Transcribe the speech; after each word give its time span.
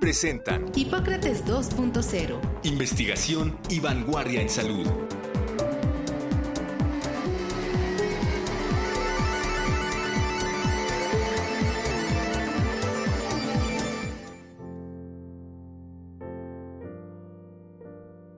presentan 0.00 0.66
Hipócrates 0.74 1.44
2.0. 1.44 2.40
Investigación 2.64 3.58
y 3.68 3.80
vanguardia 3.80 4.40
en 4.40 4.48
salud. 4.48 4.86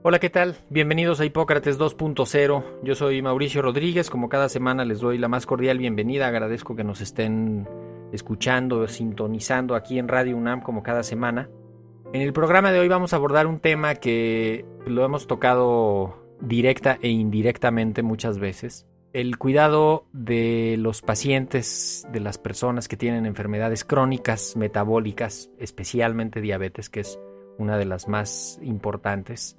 Hola, 0.01 0.17
¿qué 0.17 0.29
tal? 0.29 0.55
Bienvenidos 0.69 1.19
a 1.19 1.25
Hipócrates 1.25 1.77
2.0. 1.77 2.63
Yo 2.83 2.95
soy 2.95 3.21
Mauricio 3.21 3.61
Rodríguez. 3.61 4.09
Como 4.09 4.27
cada 4.27 4.49
semana 4.49 4.83
les 4.83 5.01
doy 5.01 5.17
la 5.17 5.27
más 5.27 5.45
cordial 5.45 5.77
bienvenida. 5.77 6.25
Agradezco 6.25 6.75
que 6.75 6.83
nos 6.83 7.01
estén 7.01 7.67
escuchando, 8.11 8.87
sintonizando 8.87 9.75
aquí 9.75 9.99
en 9.99 10.07
Radio 10.07 10.37
UNAM 10.37 10.61
como 10.61 10.83
cada 10.83 11.03
semana. 11.03 11.49
En 12.13 12.21
el 12.21 12.33
programa 12.33 12.71
de 12.71 12.79
hoy 12.79 12.87
vamos 12.87 13.13
a 13.13 13.17
abordar 13.17 13.45
un 13.45 13.59
tema 13.59 13.95
que 13.95 14.65
lo 14.85 15.05
hemos 15.05 15.27
tocado 15.27 16.17
directa 16.41 16.97
e 17.01 17.09
indirectamente 17.09 18.01
muchas 18.01 18.39
veces. 18.39 18.87
El 19.13 19.37
cuidado 19.37 20.05
de 20.13 20.75
los 20.79 21.01
pacientes, 21.01 22.07
de 22.11 22.19
las 22.19 22.37
personas 22.37 22.87
que 22.87 22.97
tienen 22.97 23.25
enfermedades 23.25 23.83
crónicas, 23.83 24.55
metabólicas, 24.55 25.49
especialmente 25.57 26.41
diabetes, 26.41 26.89
que 26.89 27.01
es 27.01 27.19
una 27.57 27.77
de 27.77 27.85
las 27.85 28.07
más 28.07 28.59
importantes. 28.61 29.55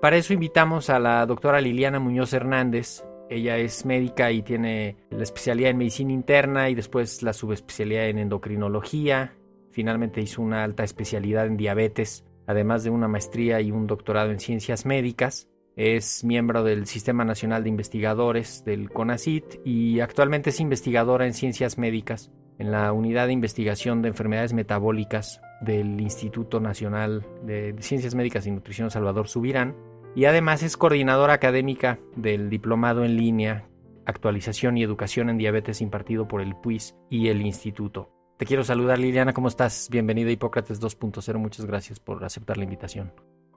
Para 0.00 0.16
eso 0.16 0.32
invitamos 0.32 0.88
a 0.88 0.98
la 0.98 1.24
doctora 1.26 1.60
Liliana 1.60 2.00
Muñoz 2.00 2.32
Hernández. 2.32 3.04
Ella 3.30 3.58
es 3.58 3.86
médica 3.86 4.32
y 4.32 4.42
tiene 4.42 4.96
la 5.10 5.22
especialidad 5.22 5.70
en 5.70 5.78
medicina 5.78 6.12
interna 6.12 6.68
y 6.68 6.74
después 6.74 7.22
la 7.22 7.32
subespecialidad 7.32 8.08
en 8.08 8.18
endocrinología. 8.18 9.36
Finalmente 9.70 10.20
hizo 10.20 10.42
una 10.42 10.64
alta 10.64 10.82
especialidad 10.82 11.46
en 11.46 11.56
diabetes, 11.56 12.24
además 12.48 12.82
de 12.82 12.90
una 12.90 13.06
maestría 13.06 13.60
y 13.60 13.70
un 13.70 13.86
doctorado 13.86 14.32
en 14.32 14.40
ciencias 14.40 14.84
médicas. 14.84 15.48
Es 15.76 16.24
miembro 16.24 16.64
del 16.64 16.86
Sistema 16.86 17.24
Nacional 17.24 17.62
de 17.62 17.68
Investigadores 17.68 18.64
del 18.64 18.90
CONACIT 18.90 19.64
y 19.64 20.00
actualmente 20.00 20.50
es 20.50 20.58
investigadora 20.58 21.24
en 21.24 21.32
ciencias 21.32 21.78
médicas 21.78 22.32
en 22.58 22.72
la 22.72 22.92
Unidad 22.92 23.28
de 23.28 23.32
Investigación 23.32 24.02
de 24.02 24.08
Enfermedades 24.08 24.52
Metabólicas 24.52 25.40
del 25.60 26.00
Instituto 26.00 26.58
Nacional 26.58 27.24
de 27.44 27.76
Ciencias 27.78 28.16
Médicas 28.16 28.44
y 28.48 28.50
Nutrición 28.50 28.90
Salvador 28.90 29.28
Subirán 29.28 29.76
y 30.14 30.24
además 30.24 30.62
es 30.62 30.76
coordinadora 30.76 31.34
académica 31.34 31.98
del 32.16 32.50
Diplomado 32.50 33.04
en 33.04 33.16
Línea, 33.16 33.68
Actualización 34.06 34.76
y 34.76 34.82
Educación 34.82 35.30
en 35.30 35.38
Diabetes 35.38 35.80
impartido 35.80 36.26
por 36.26 36.40
el 36.40 36.56
PUIS 36.56 36.96
y 37.08 37.28
el 37.28 37.42
Instituto. 37.42 38.10
Te 38.38 38.46
quiero 38.46 38.64
saludar 38.64 38.98
Liliana, 38.98 39.34
¿cómo 39.34 39.48
estás? 39.48 39.88
Bienvenida 39.90 40.30
a 40.30 40.32
Hipócrates 40.32 40.80
2.0, 40.80 41.38
muchas 41.38 41.66
gracias 41.66 42.00
por 42.00 42.24
aceptar 42.24 42.56
la 42.56 42.64
invitación. 42.64 43.12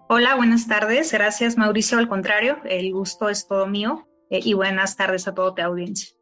Hola, 0.09 0.36
buenas 0.36 0.68
tardes, 0.68 1.12
gracias 1.14 1.58
Mauricio, 1.58 1.98
al 1.98 2.09
contrario, 2.09 2.58
el 2.66 2.92
gusto 2.92 3.30
es 3.30 3.48
todo 3.48 3.66
mío 3.66 4.08
eh, 4.30 4.42
y 4.44 4.54
buenas 4.54 4.96
tardes 4.96 5.28
a 5.28 5.34
toda 5.34 5.56
tu 5.56 5.62
audiencia. 5.62 6.16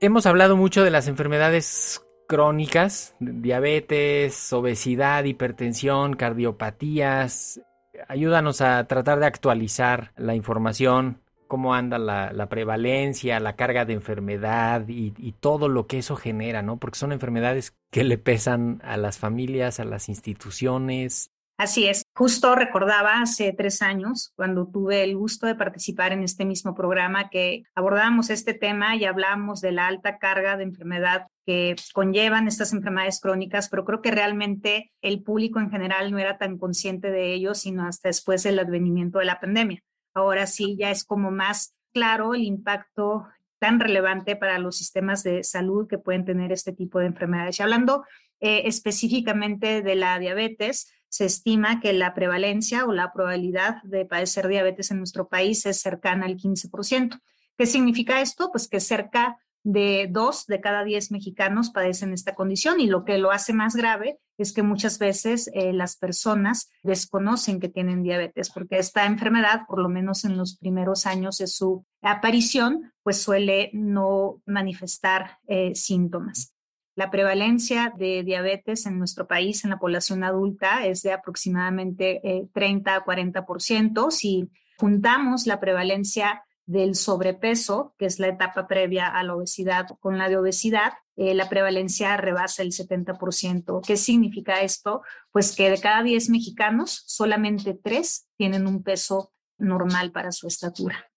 Hemos 0.00 0.26
hablado 0.26 0.56
mucho 0.56 0.84
de 0.84 0.90
las 0.90 1.08
enfermedades 1.08 2.06
crónicas, 2.28 3.14
diabetes, 3.18 4.52
obesidad, 4.52 5.24
hipertensión, 5.24 6.14
cardiopatías, 6.14 7.60
ayúdanos 8.08 8.60
a 8.60 8.84
tratar 8.86 9.20
de 9.20 9.26
actualizar 9.26 10.12
la 10.16 10.34
información, 10.34 11.20
cómo 11.46 11.74
anda 11.74 11.98
la, 11.98 12.48
prevalencia, 12.48 13.40
la 13.40 13.56
carga 13.56 13.84
de 13.84 13.94
enfermedad 13.94 14.88
y, 14.88 15.14
y, 15.16 15.32
todo 15.32 15.68
lo 15.68 15.86
que 15.86 15.98
eso 15.98 16.16
genera, 16.16 16.62
¿no? 16.62 16.78
Porque 16.78 16.98
son 16.98 17.12
enfermedades 17.12 17.74
que 17.90 18.04
le 18.04 18.18
pesan 18.18 18.80
a 18.84 18.96
las 18.96 19.18
familias, 19.18 19.80
a 19.80 19.84
las 19.84 20.08
instituciones. 20.08 21.30
Así 21.58 21.86
es. 21.86 22.04
Justo 22.14 22.54
recordaba 22.54 23.20
hace 23.20 23.54
tres 23.56 23.80
años, 23.80 24.32
cuando 24.36 24.66
tuve 24.66 25.02
el 25.02 25.16
gusto 25.16 25.46
de 25.46 25.54
participar 25.54 26.12
en 26.12 26.22
este 26.22 26.44
mismo 26.44 26.74
programa, 26.74 27.30
que 27.30 27.62
abordábamos 27.74 28.28
este 28.28 28.52
tema 28.52 28.96
y 28.96 29.06
hablábamos 29.06 29.62
de 29.62 29.72
la 29.72 29.86
alta 29.86 30.18
carga 30.18 30.56
de 30.56 30.64
enfermedad 30.64 31.28
que 31.46 31.76
conllevan 31.94 32.48
estas 32.48 32.72
enfermedades 32.72 33.20
crónicas, 33.20 33.68
pero 33.68 33.84
creo 33.84 34.02
que 34.02 34.10
realmente 34.10 34.92
el 35.00 35.22
público 35.22 35.60
en 35.60 35.70
general 35.70 36.10
no 36.10 36.18
era 36.18 36.38
tan 36.38 36.58
consciente 36.58 37.10
de 37.10 37.32
ello, 37.32 37.54
sino 37.54 37.86
hasta 37.86 38.08
después 38.08 38.42
del 38.42 38.58
advenimiento 38.58 39.20
de 39.20 39.26
la 39.26 39.40
pandemia. 39.40 39.80
Ahora 40.12 40.46
sí, 40.46 40.76
ya 40.78 40.90
es 40.90 41.04
como 41.04 41.30
más 41.30 41.74
claro 41.92 42.34
el 42.34 42.42
impacto 42.42 43.26
tan 43.58 43.80
relevante 43.80 44.36
para 44.36 44.58
los 44.58 44.76
sistemas 44.76 45.22
de 45.22 45.44
salud 45.44 45.86
que 45.88 45.98
pueden 45.98 46.24
tener 46.24 46.52
este 46.52 46.72
tipo 46.72 46.98
de 46.98 47.06
enfermedades. 47.06 47.58
Y 47.58 47.62
hablando 47.62 48.04
eh, 48.40 48.62
específicamente 48.66 49.82
de 49.82 49.94
la 49.94 50.18
diabetes, 50.18 50.92
se 51.08 51.24
estima 51.24 51.80
que 51.80 51.92
la 51.92 52.12
prevalencia 52.12 52.84
o 52.84 52.92
la 52.92 53.12
probabilidad 53.12 53.82
de 53.84 54.04
padecer 54.04 54.48
diabetes 54.48 54.90
en 54.90 54.98
nuestro 54.98 55.28
país 55.28 55.64
es 55.64 55.80
cercana 55.80 56.26
al 56.26 56.36
15%. 56.36 57.20
¿Qué 57.56 57.66
significa 57.66 58.20
esto? 58.20 58.50
Pues 58.50 58.68
que 58.68 58.80
cerca 58.80 59.38
de 59.66 60.06
dos 60.08 60.46
de 60.46 60.60
cada 60.60 60.84
diez 60.84 61.10
mexicanos 61.10 61.70
padecen 61.70 62.12
esta 62.12 62.36
condición 62.36 62.78
y 62.78 62.86
lo 62.86 63.04
que 63.04 63.18
lo 63.18 63.32
hace 63.32 63.52
más 63.52 63.74
grave 63.74 64.20
es 64.38 64.52
que 64.52 64.62
muchas 64.62 65.00
veces 65.00 65.50
eh, 65.54 65.72
las 65.72 65.96
personas 65.96 66.70
desconocen 66.84 67.58
que 67.58 67.68
tienen 67.68 68.04
diabetes 68.04 68.50
porque 68.50 68.78
esta 68.78 69.06
enfermedad, 69.06 69.62
por 69.66 69.80
lo 69.80 69.88
menos 69.88 70.24
en 70.24 70.36
los 70.36 70.56
primeros 70.56 71.04
años 71.04 71.38
de 71.38 71.48
su 71.48 71.84
aparición, 72.00 72.92
pues 73.02 73.20
suele 73.20 73.70
no 73.72 74.40
manifestar 74.46 75.38
eh, 75.48 75.74
síntomas. 75.74 76.54
La 76.94 77.10
prevalencia 77.10 77.92
de 77.98 78.22
diabetes 78.22 78.86
en 78.86 79.00
nuestro 79.00 79.26
país 79.26 79.64
en 79.64 79.70
la 79.70 79.80
población 79.80 80.22
adulta 80.22 80.86
es 80.86 81.02
de 81.02 81.12
aproximadamente 81.12 82.48
30 82.52 82.90
eh, 82.92 82.94
a 82.94 83.04
40%. 83.04 84.12
Si 84.12 84.48
juntamos 84.78 85.48
la 85.48 85.58
prevalencia 85.58 86.45
del 86.66 86.96
sobrepeso, 86.96 87.94
que 87.96 88.06
es 88.06 88.18
la 88.18 88.28
etapa 88.28 88.66
previa 88.66 89.06
a 89.06 89.22
la 89.22 89.36
obesidad, 89.36 89.86
con 90.00 90.18
la 90.18 90.28
de 90.28 90.36
obesidad, 90.36 90.92
eh, 91.16 91.34
la 91.34 91.48
prevalencia 91.48 92.16
rebasa 92.16 92.62
el 92.62 92.72
70%. 92.72 93.80
¿Qué 93.86 93.96
significa 93.96 94.60
esto? 94.60 95.02
Pues 95.30 95.54
que 95.54 95.70
de 95.70 95.80
cada 95.80 96.02
10 96.02 96.28
mexicanos, 96.28 97.04
solamente 97.06 97.74
3 97.74 98.28
tienen 98.36 98.66
un 98.66 98.82
peso 98.82 99.32
normal 99.58 100.12
para 100.12 100.32
su 100.32 100.48
estatura. 100.48 101.10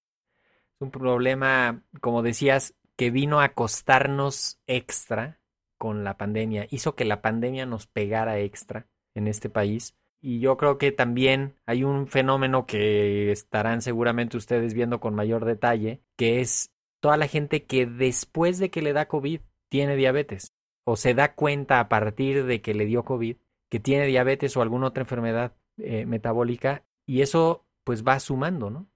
Es 0.76 0.82
un 0.82 0.92
problema, 0.92 1.84
como 2.00 2.22
decías, 2.22 2.76
que 2.96 3.10
vino 3.10 3.42
a 3.42 3.50
costarnos 3.50 4.60
extra 4.68 5.42
con 5.78 6.04
la 6.04 6.18
pandemia, 6.18 6.68
hizo 6.70 6.96
que 6.96 7.06
la 7.06 7.22
pandemia 7.22 7.66
nos 7.66 7.88
pegara 7.88 8.40
extra 8.40 8.88
en 9.16 9.28
este 9.28 9.50
país. 9.50 9.96
Y 10.22 10.40
yo 10.40 10.58
creo 10.58 10.78
que 10.78 10.92
también 10.92 11.56
hay 11.66 11.84
un 11.84 12.08
fenómeno 12.08 12.66
que 12.66 13.32
estarán 13.32 13.82
seguramente 13.82 14.38
ustedes 14.38 14.74
viendo 14.74 15.00
con 15.00 15.16
mayor 15.16 15.46
detalle, 15.46 16.02
que 16.18 16.42
es 16.42 16.72
toda 17.00 17.16
la 17.18 17.28
gente 17.28 17.66
que 17.66 17.86
después 17.86 18.60
de 18.60 18.70
que 18.70 18.82
le 18.82 18.94
da 18.94 19.08
COVID 19.08 19.42
tiene 19.70 19.96
diabetes 19.96 20.54
o 20.86 20.98
se 20.98 21.14
da 21.14 21.36
cuenta 21.36 21.80
a 21.80 21.88
partir 21.88 22.46
de 22.46 22.62
que 22.62 22.74
le 22.74 22.86
dio 22.86 23.06
COVID 23.06 23.38
que 23.70 23.80
tiene 23.80 24.08
diabetes 24.08 24.58
o 24.58 24.62
alguna 24.62 24.88
otra 24.88 25.04
enfermedad 25.04 25.56
eh, 25.78 26.06
metabólica 26.06 26.84
y 27.06 27.22
eso 27.22 27.66
pues 27.84 28.04
va 28.04 28.20
sumando, 28.20 28.70
¿no? 28.70 28.90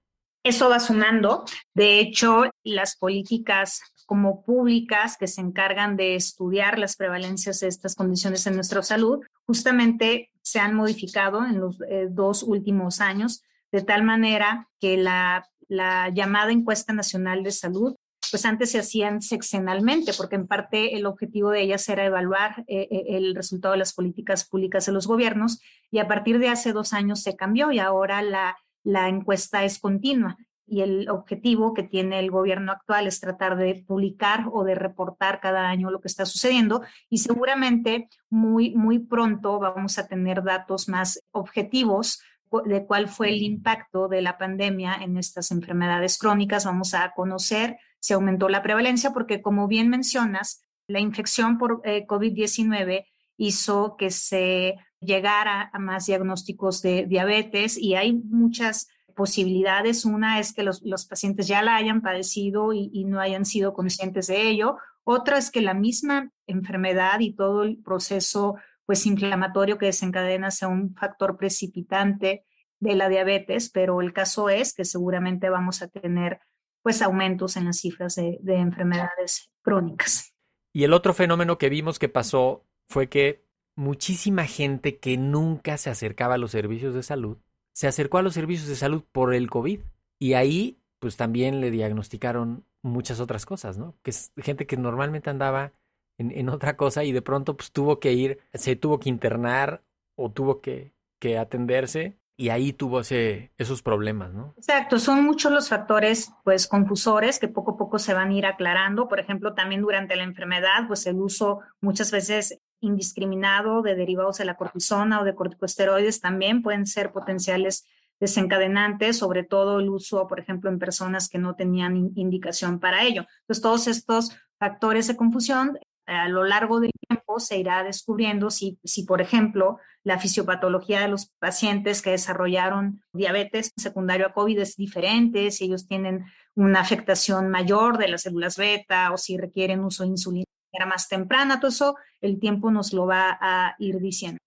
Eso 0.43 0.69
va 0.69 0.79
sumando. 0.79 1.45
De 1.73 1.99
hecho, 1.99 2.43
las 2.63 2.97
políticas 2.97 3.81
como 4.05 4.43
públicas 4.43 5.17
que 5.17 5.27
se 5.27 5.41
encargan 5.41 5.95
de 5.95 6.15
estudiar 6.15 6.77
las 6.77 6.97
prevalencias 6.97 7.61
de 7.61 7.69
estas 7.69 7.95
condiciones 7.95 8.45
en 8.45 8.55
nuestra 8.55 8.83
salud, 8.83 9.19
justamente 9.45 10.31
se 10.41 10.59
han 10.59 10.75
modificado 10.75 11.45
en 11.45 11.59
los 11.59 11.79
eh, 11.89 12.07
dos 12.09 12.43
últimos 12.43 12.99
años, 12.99 13.43
de 13.71 13.81
tal 13.81 14.03
manera 14.03 14.67
que 14.81 14.97
la, 14.97 15.47
la 15.69 16.09
llamada 16.09 16.51
encuesta 16.51 16.93
nacional 16.93 17.43
de 17.43 17.51
salud 17.51 17.95
pues 18.31 18.45
antes 18.45 18.71
se 18.71 18.79
hacían 18.79 19.21
sexenalmente, 19.21 20.11
porque 20.17 20.35
en 20.35 20.47
parte 20.47 20.95
el 20.95 21.05
objetivo 21.05 21.51
de 21.51 21.61
ellas 21.61 21.87
era 21.87 22.03
evaluar 22.03 22.63
eh, 22.67 22.87
eh, 22.89 23.03
el 23.09 23.35
resultado 23.35 23.73
de 23.73 23.77
las 23.77 23.93
políticas 23.93 24.45
públicas 24.45 24.87
de 24.87 24.91
los 24.91 25.05
gobiernos 25.05 25.61
y 25.91 25.99
a 25.99 26.07
partir 26.07 26.39
de 26.39 26.49
hace 26.49 26.73
dos 26.73 26.93
años 26.93 27.21
se 27.21 27.35
cambió 27.35 27.71
y 27.71 27.77
ahora 27.77 28.23
la, 28.23 28.57
la 28.83 29.09
encuesta 29.09 29.63
es 29.63 29.79
continua 29.79 30.37
y 30.65 30.81
el 30.81 31.09
objetivo 31.09 31.73
que 31.73 31.83
tiene 31.83 32.19
el 32.19 32.31
gobierno 32.31 32.71
actual 32.71 33.05
es 33.07 33.19
tratar 33.19 33.57
de 33.57 33.83
publicar 33.85 34.45
o 34.51 34.63
de 34.63 34.75
reportar 34.75 35.39
cada 35.41 35.69
año 35.69 35.91
lo 35.91 35.99
que 35.99 36.07
está 36.07 36.25
sucediendo 36.25 36.81
y 37.09 37.17
seguramente 37.19 38.07
muy, 38.29 38.73
muy 38.75 38.99
pronto 38.99 39.59
vamos 39.59 39.99
a 39.99 40.07
tener 40.07 40.41
datos 40.43 40.87
más 40.87 41.19
objetivos 41.31 42.21
de 42.65 42.85
cuál 42.85 43.07
fue 43.07 43.29
el 43.29 43.41
impacto 43.41 44.07
de 44.07 44.21
la 44.21 44.37
pandemia 44.37 44.95
en 45.01 45.17
estas 45.17 45.51
enfermedades 45.51 46.17
crónicas. 46.19 46.65
Vamos 46.65 46.93
a 46.93 47.11
conocer 47.15 47.77
si 47.99 48.13
aumentó 48.13 48.47
la 48.47 48.61
prevalencia, 48.61 49.11
porque 49.11 49.41
como 49.41 49.67
bien 49.67 49.89
mencionas, 49.89 50.63
la 50.87 50.99
infección 50.99 51.57
por 51.57 51.81
eh, 51.83 52.05
COVID-19 52.05 53.05
hizo 53.37 53.95
que 53.97 54.11
se 54.11 54.75
llegara 55.03 55.69
a 55.73 55.79
más 55.79 56.05
diagnósticos 56.05 56.81
de 56.81 57.05
diabetes 57.05 57.77
y 57.77 57.95
hay 57.95 58.13
muchas 58.13 58.87
posibilidades. 59.15 60.05
Una 60.05 60.39
es 60.39 60.53
que 60.53 60.63
los, 60.63 60.81
los 60.83 61.05
pacientes 61.05 61.47
ya 61.47 61.61
la 61.61 61.75
hayan 61.75 62.01
padecido 62.01 62.73
y, 62.73 63.05
no 63.05 63.19
hayan 63.19 63.45
sido 63.45 63.73
conscientes 63.73 64.27
de 64.27 64.49
ello. 64.49 64.77
Otra 65.03 65.37
es 65.37 65.51
que 65.51 65.61
la 65.61 65.73
misma 65.73 66.31
enfermedad 66.47 67.19
y 67.19 67.33
todo 67.33 67.63
el 67.63 67.81
proceso 67.81 68.55
pues 68.85 69.05
inflamatorio 69.05 69.77
que 69.77 69.85
desencadena 69.85 70.51
sea 70.51 70.67
un 70.67 70.93
factor 70.95 71.37
precipitante 71.37 72.45
de 72.79 72.95
la 72.95 73.07
diabetes, 73.07 73.69
pero 73.69 74.01
el 74.01 74.11
caso 74.11 74.49
es 74.49 74.73
que 74.73 74.83
seguramente 74.83 75.49
vamos 75.49 75.81
a 75.81 75.87
tener 75.87 76.41
pues 76.81 77.01
aumentos 77.01 77.55
en 77.55 77.65
las 77.65 77.79
cifras 77.79 78.15
de 78.15 78.55
enfermedades 78.55 79.49
crónicas. 79.61 80.33
Y 80.73 80.83
el 80.83 80.91
otro 80.91 81.13
fenómeno 81.13 81.57
que 81.57 81.69
vimos 81.69 81.97
que 81.97 82.09
pasó 82.09 82.65
fue 82.89 83.07
que 83.07 83.42
muchísima 83.75 84.45
gente 84.45 84.97
que 84.97 85.17
nunca 85.17 85.77
se 85.77 85.89
acercaba 85.89 86.35
a 86.35 86.37
los 86.37 86.51
servicios 86.51 86.93
de 86.93 87.03
salud 87.03 87.37
se 87.73 87.87
acercó 87.87 88.19
a 88.19 88.21
los 88.21 88.35
servicios 88.35 88.69
de 88.69 88.75
salud 88.75 89.03
por 89.11 89.33
el 89.33 89.49
COVID 89.49 89.81
y 90.19 90.33
ahí 90.33 90.77
pues 90.99 91.17
también 91.17 91.59
le 91.59 91.71
diagnosticaron 91.71 92.63
muchas 92.81 93.19
otras 93.19 93.45
cosas, 93.45 93.77
¿no? 93.77 93.95
Que 94.03 94.11
es 94.11 94.31
gente 94.37 94.65
que 94.65 94.77
normalmente 94.77 95.29
andaba 95.29 95.73
en, 96.17 96.31
en, 96.31 96.49
otra 96.49 96.77
cosa 96.77 97.03
y 97.03 97.11
de 97.11 97.21
pronto 97.21 97.57
pues 97.57 97.71
tuvo 97.71 97.99
que 97.99 98.13
ir, 98.13 98.39
se 98.53 98.75
tuvo 98.75 98.99
que 98.99 99.09
internar 99.09 99.81
o 100.15 100.29
tuvo 100.31 100.61
que, 100.61 100.93
que 101.19 101.37
atenderse 101.37 102.17
y 102.37 102.49
ahí 102.49 102.73
tuvo 102.73 103.01
ese, 103.01 103.51
esos 103.57 103.81
problemas, 103.81 104.33
¿no? 104.33 104.53
Exacto, 104.57 104.99
son 104.99 105.23
muchos 105.23 105.51
los 105.51 105.69
factores 105.69 106.31
pues 106.43 106.67
confusores 106.67 107.39
que 107.39 107.47
poco 107.47 107.71
a 107.71 107.77
poco 107.77 107.99
se 107.99 108.13
van 108.13 108.29
a 108.29 108.33
ir 108.33 108.45
aclarando. 108.45 109.07
Por 109.07 109.19
ejemplo, 109.19 109.53
también 109.53 109.81
durante 109.81 110.15
la 110.15 110.23
enfermedad, 110.23 110.87
pues 110.87 111.05
el 111.07 111.19
uso 111.19 111.61
muchas 111.81 112.11
veces 112.11 112.59
indiscriminado 112.83 113.81
de 113.81 113.95
derivados 113.95 114.37
de 114.37 114.45
la 114.45 114.55
cortisona 114.55 115.21
o 115.21 115.23
de 115.23 115.35
corticosteroides 115.35 116.21
también 116.21 116.61
pueden 116.61 116.85
ser 116.85 117.11
potenciales 117.11 117.85
desencadenantes, 118.19 119.17
sobre 119.17 119.43
todo 119.43 119.79
el 119.79 119.89
uso, 119.89 120.27
por 120.27 120.39
ejemplo, 120.39 120.69
en 120.69 120.79
personas 120.79 121.29
que 121.29 121.39
no 121.39 121.55
tenían 121.55 122.11
indicación 122.15 122.79
para 122.79 123.03
ello. 123.03 123.25
Entonces, 123.41 123.61
todos 123.61 123.87
estos 123.87 124.37
factores 124.57 125.07
de 125.07 125.17
confusión 125.17 125.77
a 126.05 126.27
lo 126.27 126.43
largo 126.43 126.79
del 126.79 126.91
tiempo 127.07 127.39
se 127.39 127.57
irá 127.57 127.83
descubriendo 127.83 128.49
si, 128.49 128.77
si, 128.83 129.03
por 129.03 129.21
ejemplo, 129.21 129.77
la 130.03 130.19
fisiopatología 130.19 131.01
de 131.01 131.07
los 131.07 131.27
pacientes 131.39 132.01
que 132.01 132.11
desarrollaron 132.11 133.01
diabetes 133.13 133.71
secundario 133.77 134.27
a 134.27 134.33
COVID 134.33 134.59
es 134.59 134.75
diferente, 134.75 135.49
si 135.51 135.65
ellos 135.65 135.87
tienen 135.87 136.25
una 136.55 136.81
afectación 136.81 137.49
mayor 137.49 137.97
de 137.97 138.09
las 138.09 138.23
células 138.23 138.57
beta 138.57 139.11
o 139.11 139.17
si 139.17 139.37
requieren 139.37 139.83
uso 139.83 140.03
de 140.03 140.09
insulina 140.09 140.45
era 140.73 140.85
más 140.85 141.07
temprana, 141.07 141.59
todo 141.59 141.69
eso 141.69 141.95
el 142.21 142.39
tiempo 142.39 142.71
nos 142.71 142.93
lo 142.93 143.05
va 143.05 143.37
a 143.39 143.75
ir 143.79 143.99
diciendo. 143.99 144.39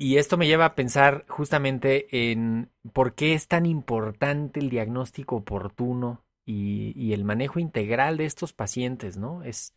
Y 0.00 0.16
esto 0.18 0.36
me 0.36 0.46
lleva 0.46 0.64
a 0.64 0.74
pensar 0.76 1.24
justamente 1.28 2.30
en 2.30 2.70
por 2.92 3.14
qué 3.14 3.34
es 3.34 3.48
tan 3.48 3.66
importante 3.66 4.60
el 4.60 4.70
diagnóstico 4.70 5.36
oportuno 5.36 6.24
y, 6.46 6.92
y 6.94 7.12
el 7.12 7.24
manejo 7.24 7.58
integral 7.58 8.16
de 8.16 8.24
estos 8.24 8.52
pacientes, 8.52 9.16
¿no? 9.16 9.42
Es, 9.42 9.74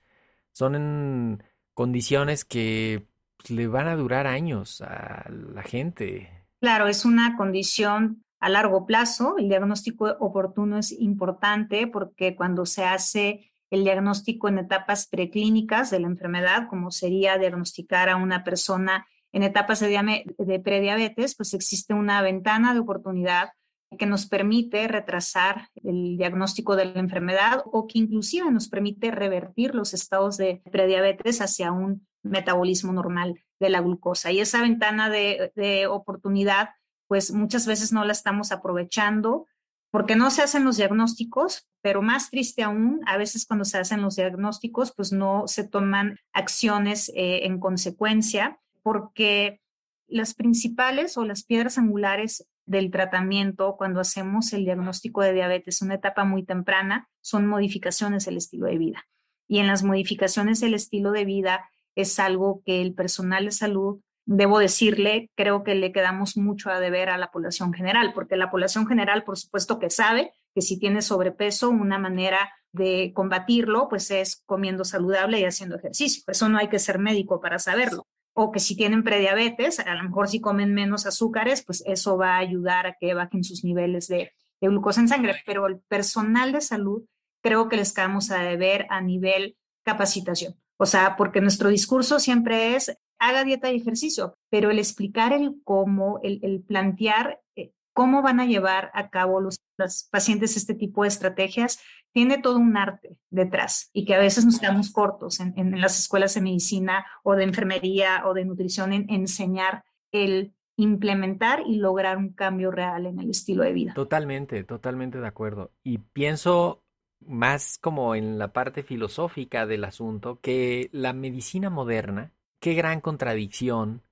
son 0.52 0.76
en 0.76 1.44
condiciones 1.74 2.46
que 2.46 3.08
le 3.50 3.68
van 3.68 3.88
a 3.88 3.96
durar 3.96 4.28
años 4.28 4.82
a 4.82 5.28
la 5.30 5.64
gente. 5.64 6.30
Claro, 6.60 6.88
es 6.88 7.06
una 7.06 7.36
condición 7.36 8.24
a 8.40 8.50
largo 8.50 8.86
plazo. 8.86 9.36
El 9.38 9.50
diagnóstico 9.50 10.16
oportuno 10.20 10.78
es 10.78 10.92
importante 10.92 11.88
porque 11.88 12.36
cuando 12.36 12.66
se 12.66 12.84
hace 12.84 13.51
el 13.72 13.86
diagnóstico 13.86 14.50
en 14.50 14.60
etapas 14.60 15.08
preclínicas 15.08 15.90
de 15.90 16.02
la 16.02 16.08
enfermedad, 16.08 16.68
como 16.70 16.92
sería 16.92 17.38
diagnosticar 17.38 18.10
a 18.10 18.18
una 18.18 18.44
persona 18.44 19.08
en 19.32 19.44
etapas 19.44 19.80
de, 19.80 20.62
prediabetes, 20.64 21.36
pues 21.36 21.54
existe 21.54 21.94
una 21.94 22.22
ventana 22.22 22.74
de 22.74 22.82
oportunidad 22.82 23.52
que 23.98 24.06
nos 24.06 24.26
permite 24.26 24.88
retrasar 24.90 25.70
el 25.84 26.18
diagnóstico 26.18 26.76
de 26.76 26.86
la 26.86 27.00
enfermedad 27.00 27.64
o 27.66 27.88
que 27.88 28.00
inclusive 28.00 28.52
nos 28.52 28.68
permite 28.68 29.10
revertir 29.10 29.74
los 29.74 29.94
estados 29.94 30.38
de 30.38 30.62
prediabetes 30.70 31.40
hacia 31.42 31.72
un 31.72 32.08
metabolismo 32.24 32.92
normal 32.92 33.42
de 33.60 33.70
la 33.70 33.82
glucosa. 33.82 34.32
Y 34.32 34.42
esa 34.42 34.62
ventana 34.62 35.10
de 35.10 35.88
oportunidad, 35.90 36.70
pues 37.08 37.34
muchas 37.34 37.68
veces 37.68 37.94
no 37.94 38.04
la 38.04 38.12
estamos 38.12 38.52
aprovechando 38.52 39.48
porque 39.92 40.16
no 40.16 40.32
se 40.32 40.42
hacen 40.42 40.64
los 40.64 40.78
diagnósticos, 40.78 41.68
pero 41.82 42.02
más 42.02 42.30
triste 42.30 42.64
aún, 42.64 43.02
a 43.06 43.18
veces 43.18 43.46
cuando 43.46 43.66
se 43.66 43.78
hacen 43.78 44.02
los 44.02 44.16
diagnósticos, 44.16 44.94
pues 44.96 45.12
no 45.12 45.44
se 45.48 45.68
toman 45.68 46.18
acciones 46.32 47.10
eh, 47.10 47.46
en 47.46 47.60
consecuencia, 47.60 48.60
porque 48.84 49.60
las 50.08 50.34
principales 50.34 51.18
o 51.18 51.26
las 51.26 51.44
piedras 51.44 51.78
angulares 51.78 52.48
del 52.66 52.90
tratamiento 52.90 53.76
cuando 53.78 54.00
hacemos 54.00 54.54
el 54.54 54.64
diagnóstico 54.64 55.22
de 55.22 55.34
diabetes, 55.34 55.82
una 55.82 55.96
etapa 55.96 56.24
muy 56.24 56.46
temprana, 56.46 57.10
son 57.22 57.46
modificaciones 57.48 58.26
del 58.26 58.38
estilo 58.38 58.68
de 58.68 58.78
vida. 58.78 59.08
Y 59.48 59.60
en 59.60 59.68
las 59.68 59.84
modificaciones 59.84 60.62
del 60.62 60.74
estilo 60.74 61.12
de 61.12 61.26
vida 61.26 61.70
es 61.96 62.18
algo 62.20 62.62
que 62.66 62.82
el 62.82 62.94
personal 62.94 63.46
de 63.46 63.52
salud 63.52 64.00
debo 64.34 64.60
decirle, 64.60 65.30
creo 65.36 65.64
que 65.64 65.76
le 65.76 65.92
quedamos 65.92 66.38
mucho 66.38 66.70
a 66.70 66.80
deber 66.80 67.10
a 67.10 67.18
la 67.18 67.32
población 67.32 67.74
general, 67.74 68.14
porque 68.14 68.38
la 68.38 68.50
población 68.50 68.88
general, 68.88 69.26
por 69.26 69.38
supuesto 69.38 69.78
que 69.78 69.90
sabe 69.90 70.32
que 70.56 70.62
si 70.62 70.80
tiene 70.80 71.02
sobrepeso, 71.02 71.70
una 71.70 72.00
manera 72.00 72.50
de 72.72 73.12
combatirlo, 73.14 73.90
pues 73.90 74.10
es 74.10 74.42
comiendo 74.46 74.86
saludable 74.86 75.40
y 75.40 75.44
haciendo 75.44 75.76
ejercicio. 75.76 76.24
Eso 76.28 76.48
no 76.48 76.60
hay 76.60 76.70
que 76.70 76.80
ser 76.80 76.98
médico 76.98 77.42
para 77.42 77.60
saberlo. 77.60 78.08
O 78.34 78.54
que 78.54 78.60
si 78.60 78.78
tienen 78.78 79.04
prediabetes, 79.04 79.80
a 79.82 79.96
lo 79.96 80.04
mejor 80.04 80.30
si 80.30 80.40
comen 80.40 80.74
menos 80.74 81.06
azúcares, 81.06 81.66
pues 81.66 81.84
eso 81.86 82.18
va 82.18 82.36
a 82.36 82.40
ayudar 82.40 82.88
a 82.88 82.96
que 82.98 83.14
bajen 83.14 83.44
sus 83.44 83.66
niveles 83.66 84.08
de, 84.08 84.32
glucosa 84.62 85.02
en 85.02 85.10
sangre. 85.10 85.42
Pero 85.46 85.68
el 85.68 85.80
personal 85.90 86.54
de 86.54 86.62
salud, 86.62 87.04
creo 87.42 87.68
que 87.68 87.76
les 87.76 87.94
quedamos 87.94 88.32
a 88.32 88.38
deber 88.38 88.88
a 88.90 89.02
nivel 89.02 89.58
capacitación. 89.84 90.56
O 90.78 90.86
sea, 90.86 91.18
porque 91.18 91.42
nuestro 91.42 91.68
discurso 91.68 92.18
siempre 92.20 92.76
es 92.76 92.98
haga 93.22 93.44
dieta 93.44 93.72
y 93.72 93.78
ejercicio, 93.78 94.36
pero 94.50 94.72
el 94.72 94.80
explicar 94.80 95.32
el 95.32 95.62
cómo, 95.64 96.20
el, 96.24 96.40
el 96.42 96.62
plantear 96.62 97.40
eh, 97.56 97.72
cómo 97.94 98.24
van 98.24 98.40
a 98.40 98.48
llevar 98.48 98.90
a 98.96 99.10
cabo 99.10 99.40
los, 99.40 99.62
los, 99.78 100.08
pacientes 100.12 100.58
este 100.58 100.74
tipo 100.74 101.04
de 101.04 101.10
estrategias, 101.10 101.80
tiene 102.12 102.40
todo 102.40 102.58
un 102.58 102.76
arte 102.76 103.20
detrás 103.30 103.92
y 103.94 104.06
que 104.06 104.16
a 104.16 104.20
veces 104.20 104.46
nos 104.46 104.60
quedamos 104.60 104.92
cortos 104.92 105.40
en, 105.40 105.54
en 105.56 105.80
las 105.80 106.00
escuelas 106.00 106.34
de 106.34 106.42
medicina 106.42 107.06
o 107.24 107.36
de 107.36 107.44
enfermería 107.44 108.24
o 108.26 108.34
de 108.34 108.44
nutrición 108.44 108.92
en 108.92 109.10
enseñar 109.10 109.84
el 110.12 110.54
implementar 110.76 111.62
y 111.66 111.76
lograr 111.76 112.18
un 112.18 112.34
cambio 112.34 112.72
real 112.72 113.06
en 113.06 113.20
el 113.20 113.30
estilo 113.30 113.64
de 113.64 113.72
vida. 113.72 113.94
Totalmente, 113.94 114.64
totalmente 114.64 115.20
de 115.20 115.28
acuerdo. 115.28 115.72
Y 115.84 116.00
pienso 116.00 116.84
más 117.20 117.78
como 117.78 118.16
en 118.16 118.40
la 118.40 118.52
parte 118.52 118.82
filosófica 118.82 119.68
del 119.68 119.84
asunto, 119.84 120.40
que 120.42 120.90
la 120.92 121.14
medicina 121.14 121.70
moderna 121.70 122.32
qué 122.62 122.76
gran 122.76 123.02
contradicción, 123.02 124.04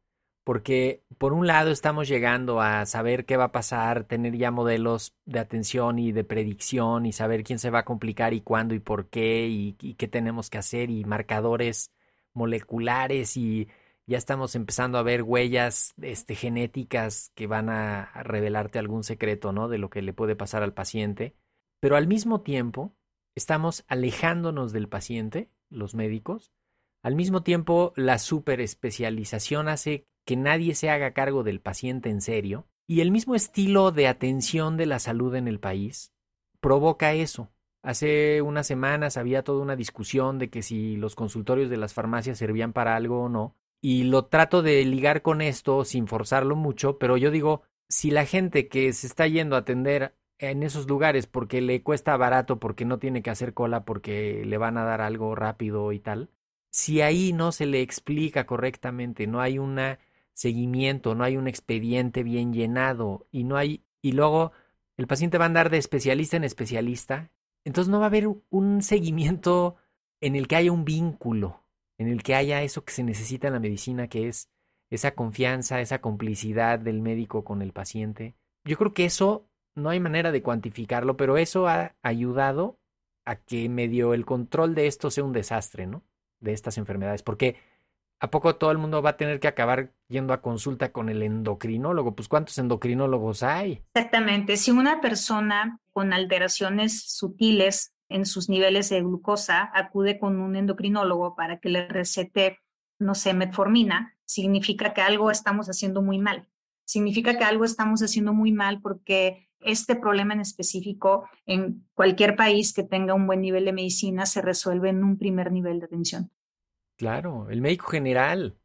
porque 0.44 1.04
por 1.20 1.34
un 1.34 1.48
lado 1.48 1.72
estamos 1.72 2.08
llegando 2.08 2.62
a 2.62 2.86
saber 2.88 3.26
qué 3.26 3.38
va 3.38 3.46
a 3.46 3.52
pasar, 3.52 4.06
tener 4.06 4.36
ya 4.38 4.52
modelos 4.52 5.16
de 5.26 5.40
atención 5.40 6.00
y 6.00 6.12
de 6.12 6.24
predicción 6.24 7.06
y 7.06 7.14
saber 7.14 7.44
quién 7.44 7.60
se 7.60 7.70
va 7.70 7.80
a 7.80 7.86
complicar 7.86 8.34
y 8.34 8.42
cuándo 8.42 8.74
y 8.74 8.80
por 8.80 9.10
qué 9.10 9.48
y, 9.48 9.74
qué 9.96 10.08
tenemos 10.08 10.50
que 10.50 10.58
hacer 10.58 10.90
y 10.90 11.06
marcadores 11.06 11.92
moleculares 12.34 13.38
y 13.38 13.70
ya 14.08 14.18
estamos 14.18 14.56
empezando 14.56 14.98
a 14.98 15.04
ver 15.04 15.22
huellas 15.22 15.94
este, 16.02 16.34
genéticas 16.36 17.32
que 17.36 17.46
van 17.48 17.70
a 17.70 18.12
revelarte 18.24 18.80
algún 18.80 19.04
secreto, 19.04 19.54
¿no? 19.54 19.70
De 19.70 19.78
lo 19.78 19.92
que 19.92 20.02
le 20.02 20.14
puede 20.14 20.36
pasar 20.36 20.64
al 20.64 20.74
paciente. 20.74 21.36
Pero 21.80 21.96
al 21.96 22.08
mismo 22.08 22.42
tiempo, 22.42 22.96
estamos 23.36 23.86
alejándonos 23.88 24.74
del 24.74 24.90
paciente, 24.90 25.52
los 25.70 25.94
médicos, 25.94 26.52
al 27.02 27.16
mismo 27.16 27.44
tiempo, 27.44 27.94
la 27.96 28.20
superespecialización 28.20 29.68
hace 29.68 30.06
que 30.26 30.36
nadie 30.36 30.76
se 30.76 30.90
haga 30.90 31.14
cargo 31.14 31.44
del 31.44 31.62
paciente 31.62 32.10
en 32.10 32.22
serio 32.22 32.68
y 32.88 33.02
el 33.02 33.12
mismo 33.12 33.36
estilo 33.36 33.92
de 33.92 34.08
atención 34.08 34.76
de 34.76 34.86
la 34.86 35.00
salud 35.00 35.36
en 35.36 35.48
el 35.48 35.60
país 35.60 36.14
provoca 36.60 37.14
eso. 37.14 37.52
Hace 37.82 38.42
unas 38.42 38.68
semanas 38.68 39.16
había 39.16 39.44
toda 39.44 39.62
una 39.62 39.78
discusión 39.78 40.38
de 40.38 40.50
que 40.50 40.62
si 40.62 40.98
los 40.98 41.16
consultorios 41.16 41.70
de 41.70 41.78
las 41.78 41.94
farmacias 41.94 42.38
servían 42.38 42.74
para 42.74 42.96
algo 42.96 43.24
o 43.24 43.30
no, 43.30 43.56
y 43.82 44.04
lo 44.04 44.26
trato 44.26 44.62
de 44.62 44.84
ligar 44.84 45.22
con 45.22 45.42
esto 45.42 45.86
sin 45.86 46.08
forzarlo 46.08 46.58
mucho, 46.58 46.98
pero 46.98 47.16
yo 47.16 47.32
digo, 47.32 47.62
si 47.88 48.12
la 48.12 48.26
gente 48.26 48.68
que 48.68 48.92
se 48.92 49.08
está 49.08 49.26
yendo 49.28 49.56
a 49.56 49.60
atender 49.60 50.16
en 50.38 50.64
esos 50.64 50.88
lugares 50.88 51.28
porque 51.28 51.62
le 51.62 51.82
cuesta 51.82 52.18
barato, 52.18 52.60
porque 52.60 52.84
no 52.84 53.00
tiene 53.00 53.22
que 53.22 53.30
hacer 53.30 53.54
cola, 53.54 53.86
porque 53.86 54.44
le 54.46 54.58
van 54.58 54.78
a 54.78 54.84
dar 54.84 55.00
algo 55.00 55.34
rápido 55.36 55.94
y 55.94 56.00
tal, 56.00 56.30
si 56.70 57.02
ahí 57.02 57.34
no 57.34 57.52
se 57.52 57.66
le 57.66 57.82
explica 57.82 58.46
correctamente, 58.46 59.28
no 59.28 59.42
hay 59.42 59.60
una 59.60 60.00
seguimiento, 60.34 61.16
no 61.16 61.24
hay 61.26 61.36
un 61.36 61.48
expediente 61.48 62.24
bien 62.24 62.54
llenado 62.54 63.28
y 63.32 63.44
no 63.44 63.58
hay 63.58 63.84
y 64.02 64.14
luego 64.14 64.54
el 64.96 65.08
paciente 65.08 65.38
va 65.38 65.46
a 65.46 65.48
andar 65.48 65.70
de 65.70 65.78
especialista 65.78 66.38
en 66.38 66.46
especialista, 66.46 67.32
entonces 67.66 67.92
no 67.92 68.00
va 68.00 68.06
a 68.06 68.08
haber 68.08 68.28
un 68.50 68.82
seguimiento 68.82 69.76
en 70.22 70.36
el 70.36 70.48
que 70.48 70.56
haya 70.56 70.72
un 70.72 70.86
vínculo, 70.86 71.64
en 71.98 72.08
el 72.08 72.24
que 72.24 72.36
haya 72.36 72.62
eso 72.64 72.86
que 72.86 72.94
se 72.94 73.04
necesita 73.04 73.48
en 73.48 73.54
la 73.54 73.60
medicina, 73.60 74.08
que 74.08 74.28
es 74.28 74.50
esa 74.90 75.12
confianza, 75.12 75.82
esa 75.82 76.00
complicidad 76.00 76.80
del 76.80 77.02
médico 77.02 77.44
con 77.44 77.62
el 77.62 77.74
paciente. 77.74 78.36
Yo 78.64 78.78
creo 78.78 78.94
que 78.94 79.06
eso 79.06 79.50
no 79.76 79.90
hay 79.90 80.00
manera 80.00 80.32
de 80.32 80.42
cuantificarlo, 80.42 81.16
pero 81.18 81.38
eso 81.38 81.68
ha 81.68 81.96
ayudado 82.02 82.80
a 83.26 83.36
que 83.36 83.70
medio 83.70 84.14
el 84.14 84.26
control 84.26 84.76
de 84.76 84.88
esto 84.88 85.12
sea 85.12 85.24
un 85.24 85.34
desastre, 85.34 85.86
¿no? 85.86 86.04
De 86.40 86.54
estas 86.54 86.78
enfermedades, 86.78 87.22
porque 87.22 87.58
¿a 88.20 88.30
poco 88.30 88.56
todo 88.56 88.72
el 88.72 88.78
mundo 88.78 89.02
va 89.02 89.12
a 89.12 89.18
tener 89.18 89.40
que 89.40 89.48
acabar 89.48 89.92
yendo 90.08 90.34
a 90.34 90.42
consulta 90.42 90.92
con 90.92 91.10
el 91.10 91.24
endocrinólogo? 91.24 92.16
Pues 92.16 92.28
¿cuántos 92.28 92.58
endocrinólogos 92.58 93.44
hay? 93.44 93.84
Exactamente. 93.94 94.58
Si 94.58 94.72
una 94.72 95.02
persona 95.02 95.80
con 95.92 96.14
alteraciones 96.14 97.02
sutiles 97.12 97.94
en 98.10 98.26
sus 98.26 98.50
niveles 98.50 98.90
de 98.90 99.02
glucosa 99.02 99.70
acude 99.74 100.20
con 100.20 100.40
un 100.40 100.56
endocrinólogo 100.56 101.36
para 101.36 101.60
que 101.60 101.70
le 101.70 101.88
recete, 101.88 102.60
no 103.00 103.16
sé, 103.16 103.34
metformina, 103.34 104.16
significa 104.26 104.94
que 104.94 105.02
algo 105.02 105.32
estamos 105.32 105.68
haciendo 105.68 106.02
muy 106.02 106.20
mal. 106.20 106.48
Significa 106.86 107.38
que 107.38 107.44
algo 107.44 107.66
estamos 107.66 108.02
haciendo 108.02 108.34
muy 108.34 108.52
mal 108.52 108.82
porque 108.82 109.49
este 109.62 109.96
problema 109.96 110.34
en 110.34 110.42
específico 110.42 111.30
en 111.46 111.88
cualquier 111.94 112.36
país 112.36 112.74
que 112.74 112.84
tenga 112.84 113.14
un 113.14 113.28
buen 113.28 113.42
nivel 113.42 113.66
de 113.66 113.74
medicina 113.74 114.26
se 114.26 114.42
resuelve 114.42 114.90
en 114.90 115.04
un 115.04 115.18
primer 115.18 115.52
nivel 115.52 115.80
de 115.80 115.86
atención. 115.86 116.32
Claro, 116.98 117.50
el 117.50 117.62
médico 117.62 117.88
general. 117.88 118.58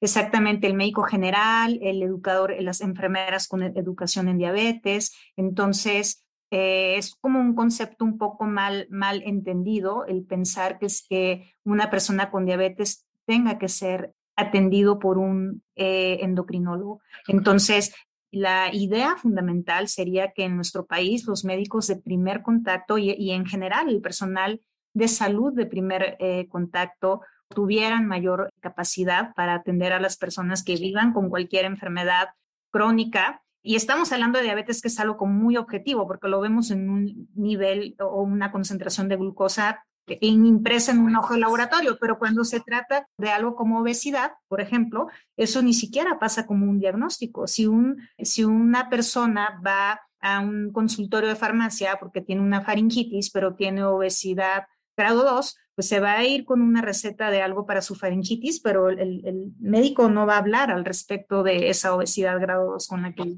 Exactamente, 0.00 0.66
el 0.66 0.74
médico 0.74 1.02
general, 1.02 1.78
el 1.82 2.02
educador, 2.02 2.54
las 2.60 2.80
enfermeras 2.80 3.46
con 3.46 3.62
educación 3.62 4.28
en 4.28 4.38
diabetes. 4.38 5.14
Entonces, 5.36 6.24
eh, 6.50 6.96
es 6.96 7.14
como 7.20 7.38
un 7.38 7.54
concepto 7.54 8.04
un 8.04 8.18
poco 8.18 8.44
mal, 8.44 8.88
mal 8.90 9.22
entendido 9.24 10.04
el 10.06 10.24
pensar 10.24 10.78
que 10.78 10.86
es 10.86 11.06
que 11.06 11.54
una 11.64 11.90
persona 11.90 12.30
con 12.30 12.44
diabetes 12.44 13.06
tenga 13.26 13.58
que 13.58 13.68
ser 13.68 14.14
atendido 14.36 14.98
por 14.98 15.18
un 15.18 15.62
eh, 15.76 16.18
endocrinólogo. 16.22 17.00
Entonces, 17.28 17.94
la 18.30 18.72
idea 18.72 19.16
fundamental 19.16 19.88
sería 19.88 20.32
que 20.32 20.44
en 20.44 20.56
nuestro 20.56 20.86
país 20.86 21.26
los 21.26 21.44
médicos 21.44 21.86
de 21.86 21.96
primer 21.96 22.42
contacto 22.42 22.98
y, 22.98 23.30
en 23.30 23.46
general 23.46 23.88
el 23.88 24.00
personal 24.00 24.60
de 24.92 25.08
salud 25.08 25.52
de 25.52 25.66
primer 25.66 26.16
eh, 26.20 26.46
contacto 26.48 27.22
tuvieran 27.48 28.06
mayor 28.06 28.50
capacidad 28.60 29.34
para 29.34 29.54
atender 29.54 29.92
a 29.92 30.00
las 30.00 30.16
personas 30.16 30.62
que 30.62 30.76
vivan 30.76 31.12
con 31.12 31.28
cualquier 31.28 31.64
enfermedad 31.64 32.28
crónica. 32.70 33.42
Y 33.62 33.74
estamos 33.74 34.12
hablando 34.12 34.38
de 34.38 34.44
diabetes 34.44 34.80
que 34.80 34.88
es 34.88 35.00
algo 35.00 35.26
muy 35.26 35.56
objetivo, 35.56 36.06
porque 36.06 36.28
lo 36.28 36.40
vemos 36.40 36.70
en 36.70 36.88
un 36.88 37.28
nivel 37.34 37.96
o 38.00 38.22
una 38.22 38.52
concentración 38.52 39.08
de 39.08 39.16
glucosa 39.16 39.84
impresa 40.20 40.92
en 40.92 41.00
un 41.00 41.16
ojo 41.16 41.34
de 41.34 41.40
laboratorio, 41.40 41.98
pero 42.00 42.18
cuando 42.18 42.44
se 42.44 42.60
trata 42.60 43.06
de 43.18 43.30
algo 43.30 43.54
como 43.54 43.80
obesidad, 43.80 44.32
por 44.48 44.60
ejemplo, 44.60 45.08
eso 45.36 45.62
ni 45.62 45.74
siquiera 45.74 46.18
pasa 46.18 46.46
como 46.46 46.66
un 46.66 46.78
diagnóstico. 46.78 47.46
Si, 47.46 47.66
un, 47.66 47.98
si 48.18 48.44
una 48.44 48.88
persona 48.88 49.60
va 49.64 50.00
a 50.20 50.40
un 50.40 50.72
consultorio 50.72 51.28
de 51.28 51.36
farmacia 51.36 51.98
porque 51.98 52.20
tiene 52.20 52.42
una 52.42 52.60
faringitis, 52.60 53.30
pero 53.30 53.54
tiene 53.54 53.84
obesidad 53.84 54.64
grado 54.96 55.24
2, 55.24 55.56
pues 55.74 55.88
se 55.88 56.00
va 56.00 56.12
a 56.12 56.24
ir 56.24 56.44
con 56.44 56.60
una 56.60 56.82
receta 56.82 57.30
de 57.30 57.40
algo 57.40 57.64
para 57.64 57.80
su 57.80 57.94
faringitis, 57.94 58.60
pero 58.60 58.90
el, 58.90 59.54
médico 59.58 60.10
no 60.10 60.26
va 60.26 60.34
a 60.34 60.38
hablar 60.38 60.70
al 60.70 60.84
respecto 60.84 61.42
de 61.42 61.70
esa 61.70 61.94
obesidad 61.94 62.38
grado 62.38 62.72
2 62.72 62.86
con 62.86 63.02
la 63.02 63.14
que... 63.14 63.36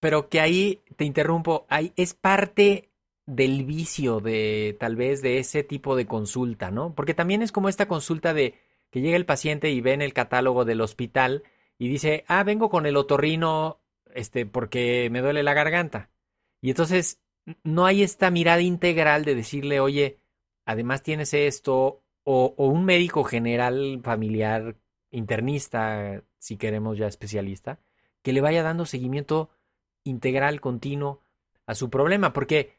Pero 0.00 0.28
que 0.28 0.40
ahí, 0.40 0.80
te 0.96 1.04
interrumpo, 1.04 1.66
ahí 1.68 1.92
es 1.96 2.14
parte 2.14 2.87
del 3.28 3.66
vicio 3.66 4.20
de 4.20 4.74
tal 4.80 4.96
vez 4.96 5.20
de 5.20 5.38
ese 5.38 5.62
tipo 5.62 5.96
de 5.96 6.06
consulta, 6.06 6.70
¿no? 6.70 6.94
Porque 6.94 7.12
también 7.12 7.42
es 7.42 7.52
como 7.52 7.68
esta 7.68 7.86
consulta 7.86 8.32
de 8.32 8.54
que 8.90 9.02
llega 9.02 9.16
el 9.16 9.26
paciente 9.26 9.68
y 9.68 9.82
ve 9.82 9.92
en 9.92 10.00
el 10.00 10.14
catálogo 10.14 10.64
del 10.64 10.80
hospital 10.80 11.42
y 11.76 11.88
dice, 11.88 12.24
ah, 12.26 12.42
vengo 12.42 12.70
con 12.70 12.86
el 12.86 12.96
otorrino, 12.96 13.80
este, 14.14 14.46
porque 14.46 15.10
me 15.10 15.20
duele 15.20 15.42
la 15.42 15.52
garganta. 15.52 16.08
Y 16.62 16.70
entonces 16.70 17.20
no 17.64 17.84
hay 17.84 18.02
esta 18.02 18.30
mirada 18.30 18.62
integral 18.62 19.26
de 19.26 19.34
decirle, 19.34 19.78
oye, 19.78 20.20
además 20.64 21.02
tienes 21.02 21.34
esto, 21.34 22.00
o, 22.24 22.54
un 22.56 22.86
médico 22.86 23.24
general 23.24 24.00
familiar, 24.02 24.76
internista, 25.10 26.24
si 26.38 26.56
queremos 26.56 26.96
ya 26.96 27.06
especialista, 27.06 27.78
que 28.22 28.32
le 28.32 28.40
vaya 28.40 28.62
dando 28.62 28.86
seguimiento 28.86 29.50
integral, 30.02 30.62
continuo 30.62 31.22
a 31.66 31.74
su 31.74 31.90
problema, 31.90 32.32
porque, 32.32 32.77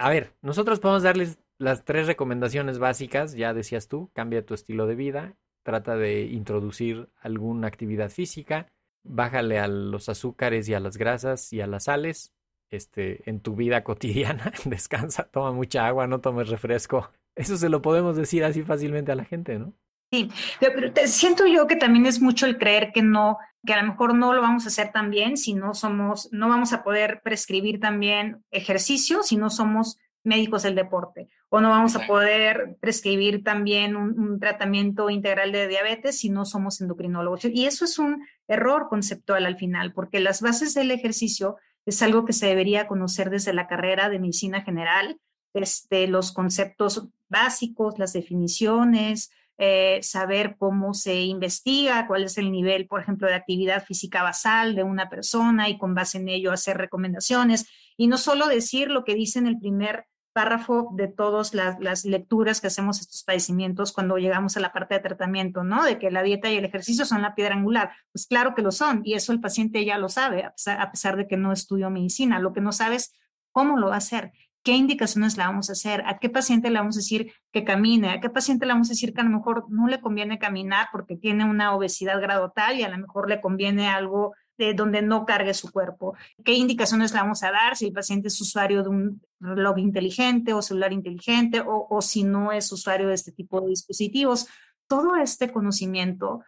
a 0.00 0.08
ver, 0.08 0.32
nosotros 0.40 0.80
podemos 0.80 1.02
darles 1.02 1.38
las 1.58 1.84
tres 1.84 2.06
recomendaciones 2.06 2.78
básicas, 2.78 3.34
ya 3.34 3.52
decías 3.52 3.86
tú, 3.86 4.10
cambia 4.14 4.46
tu 4.46 4.54
estilo 4.54 4.86
de 4.86 4.94
vida, 4.94 5.36
trata 5.62 5.94
de 5.96 6.22
introducir 6.22 7.10
alguna 7.20 7.68
actividad 7.68 8.08
física, 8.08 8.72
bájale 9.04 9.58
a 9.58 9.68
los 9.68 10.08
azúcares 10.08 10.70
y 10.70 10.74
a 10.74 10.80
las 10.80 10.96
grasas 10.96 11.52
y 11.52 11.60
a 11.60 11.66
las 11.66 11.84
sales, 11.84 12.32
este, 12.70 13.28
en 13.28 13.40
tu 13.40 13.56
vida 13.56 13.84
cotidiana, 13.84 14.52
descansa, 14.64 15.24
toma 15.24 15.52
mucha 15.52 15.86
agua, 15.86 16.06
no 16.06 16.22
tomes 16.22 16.48
refresco, 16.48 17.10
eso 17.36 17.58
se 17.58 17.68
lo 17.68 17.82
podemos 17.82 18.16
decir 18.16 18.42
así 18.42 18.62
fácilmente 18.62 19.12
a 19.12 19.16
la 19.16 19.26
gente, 19.26 19.58
¿no? 19.58 19.74
Sí, 20.10 20.28
pero 20.58 20.92
siento 21.06 21.46
yo 21.46 21.68
que 21.68 21.76
también 21.76 22.04
es 22.04 22.20
mucho 22.20 22.46
el 22.46 22.58
creer 22.58 22.90
que 22.92 23.02
no, 23.02 23.38
que 23.64 23.74
a 23.74 23.82
lo 23.82 23.92
mejor 23.92 24.14
no 24.14 24.32
lo 24.34 24.42
vamos 24.42 24.64
a 24.64 24.68
hacer 24.68 24.90
tan 24.90 25.10
bien 25.10 25.36
si 25.36 25.54
no 25.54 25.72
somos, 25.72 26.28
no 26.32 26.48
vamos 26.48 26.72
a 26.72 26.82
poder 26.82 27.20
prescribir 27.22 27.78
también 27.78 28.44
ejercicio 28.50 29.22
si 29.22 29.36
no 29.36 29.50
somos 29.50 29.98
médicos 30.22 30.64
del 30.64 30.74
deporte, 30.74 31.28
o 31.48 31.60
no 31.60 31.70
vamos 31.70 31.96
a 31.96 32.06
poder 32.06 32.76
prescribir 32.80 33.42
también 33.42 33.96
un, 33.96 34.38
tratamiento 34.38 35.10
integral 35.10 35.52
de 35.52 35.68
diabetes 35.68 36.18
si 36.18 36.28
no 36.28 36.44
somos 36.44 36.80
endocrinólogos. 36.80 37.44
Y 37.46 37.66
eso 37.66 37.84
es 37.84 37.98
un 37.98 38.26
error 38.48 38.88
conceptual 38.88 39.46
al 39.46 39.56
final, 39.56 39.92
porque 39.92 40.20
las 40.20 40.42
bases 40.42 40.74
del 40.74 40.90
ejercicio 40.90 41.56
es 41.86 42.02
algo 42.02 42.24
que 42.24 42.32
se 42.32 42.46
debería 42.46 42.86
conocer 42.86 43.30
desde 43.30 43.52
la 43.52 43.66
carrera 43.66 44.10
de 44.10 44.18
medicina 44.18 44.62
general, 44.62 45.18
este, 45.54 46.06
los 46.06 46.32
conceptos 46.32 47.08
básicos, 47.28 47.98
las 47.98 48.12
definiciones, 48.12 49.30
eh, 49.62 50.00
saber 50.02 50.56
cómo 50.58 50.94
se 50.94 51.20
investiga, 51.20 52.06
cuál 52.06 52.24
es 52.24 52.38
el 52.38 52.50
nivel, 52.50 52.86
por 52.86 53.02
ejemplo, 53.02 53.28
de 53.28 53.34
actividad 53.34 53.84
física 53.84 54.22
basal 54.22 54.74
de 54.74 54.84
una 54.84 55.10
persona 55.10 55.68
y 55.68 55.76
con 55.76 55.94
base 55.94 56.16
en 56.16 56.30
ello 56.30 56.50
hacer 56.50 56.78
recomendaciones. 56.78 57.66
Y 57.98 58.06
no 58.06 58.16
solo 58.16 58.46
decir 58.46 58.90
lo 58.90 59.04
que 59.04 59.14
dice 59.14 59.38
en 59.38 59.46
el 59.46 59.58
primer 59.58 60.06
párrafo 60.32 60.88
de 60.94 61.08
todas 61.08 61.52
las, 61.52 62.06
lecturas 62.06 62.62
que 62.62 62.68
hacemos 62.68 63.00
estos 63.00 63.22
padecimientos 63.22 63.92
cuando 63.92 64.16
llegamos 64.16 64.56
a 64.56 64.60
la 64.60 64.72
parte 64.72 64.94
de 64.94 65.00
tratamiento, 65.00 65.62
¿no? 65.62 65.84
De 65.84 65.98
que 65.98 66.10
la 66.10 66.22
dieta 66.22 66.50
y 66.50 66.56
el 66.56 66.64
ejercicio 66.64 67.04
son 67.04 67.20
la 67.20 67.34
piedra 67.34 67.54
angular. 67.54 67.92
Pues 68.12 68.26
claro 68.26 68.54
que 68.54 68.62
lo 68.62 68.72
son 68.72 69.02
y 69.04 69.12
eso 69.12 69.30
el 69.32 69.40
paciente 69.40 69.84
ya 69.84 69.98
lo 69.98 70.08
sabe, 70.08 70.44
a 70.44 70.52
pesar, 70.52 70.80
a 70.80 70.90
pesar 70.90 71.18
de 71.18 71.28
que 71.28 71.36
no 71.36 71.52
estudió 71.52 71.90
medicina. 71.90 72.38
Lo 72.38 72.54
que 72.54 72.62
no 72.62 72.72
sabe 72.72 72.96
es 72.96 73.12
cómo 73.52 73.76
lo 73.76 73.88
va 73.88 73.96
a 73.96 73.98
hacer 73.98 74.32
qué 74.62 74.72
indicaciones 74.72 75.36
le 75.36 75.44
vamos 75.44 75.70
a 75.70 75.72
hacer, 75.72 76.02
a 76.06 76.18
qué 76.18 76.28
paciente 76.28 76.70
le 76.70 76.78
vamos 76.78 76.96
a 76.96 77.00
decir 77.00 77.32
que 77.52 77.64
camine, 77.64 78.10
a 78.10 78.20
qué 78.20 78.30
paciente 78.30 78.66
le 78.66 78.72
vamos 78.72 78.88
a 78.88 78.92
decir 78.92 79.14
que 79.14 79.20
a 79.20 79.24
lo 79.24 79.30
mejor 79.30 79.66
no 79.70 79.86
le 79.86 80.00
conviene 80.00 80.38
caminar 80.38 80.88
porque 80.92 81.16
tiene 81.16 81.44
una 81.44 81.74
obesidad 81.74 82.20
grado 82.20 82.50
tal 82.50 82.78
y 82.78 82.82
a 82.82 82.88
lo 82.88 82.98
mejor 82.98 83.28
le 83.28 83.40
conviene 83.40 83.88
algo 83.88 84.34
de 84.58 84.74
donde 84.74 85.00
no 85.00 85.24
cargue 85.24 85.54
su 85.54 85.72
cuerpo. 85.72 86.14
¿Qué 86.44 86.52
indicaciones 86.52 87.12
le 87.12 87.20
vamos 87.20 87.42
a 87.42 87.50
dar 87.50 87.76
si 87.76 87.86
el 87.86 87.92
paciente 87.92 88.28
es 88.28 88.40
usuario 88.40 88.82
de 88.82 88.90
un 88.90 89.22
reloj 89.40 89.78
inteligente 89.78 90.52
o 90.52 90.60
celular 90.60 90.92
inteligente 90.92 91.60
o, 91.60 91.86
o 91.88 92.02
si 92.02 92.24
no 92.24 92.52
es 92.52 92.70
usuario 92.70 93.08
de 93.08 93.14
este 93.14 93.32
tipo 93.32 93.62
de 93.62 93.68
dispositivos? 93.68 94.48
Todo 94.86 95.16
este 95.16 95.50
conocimiento 95.50 96.42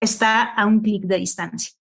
está 0.00 0.42
a 0.42 0.64
un 0.64 0.80
clic 0.80 1.04
de 1.04 1.18
distancia 1.18 1.78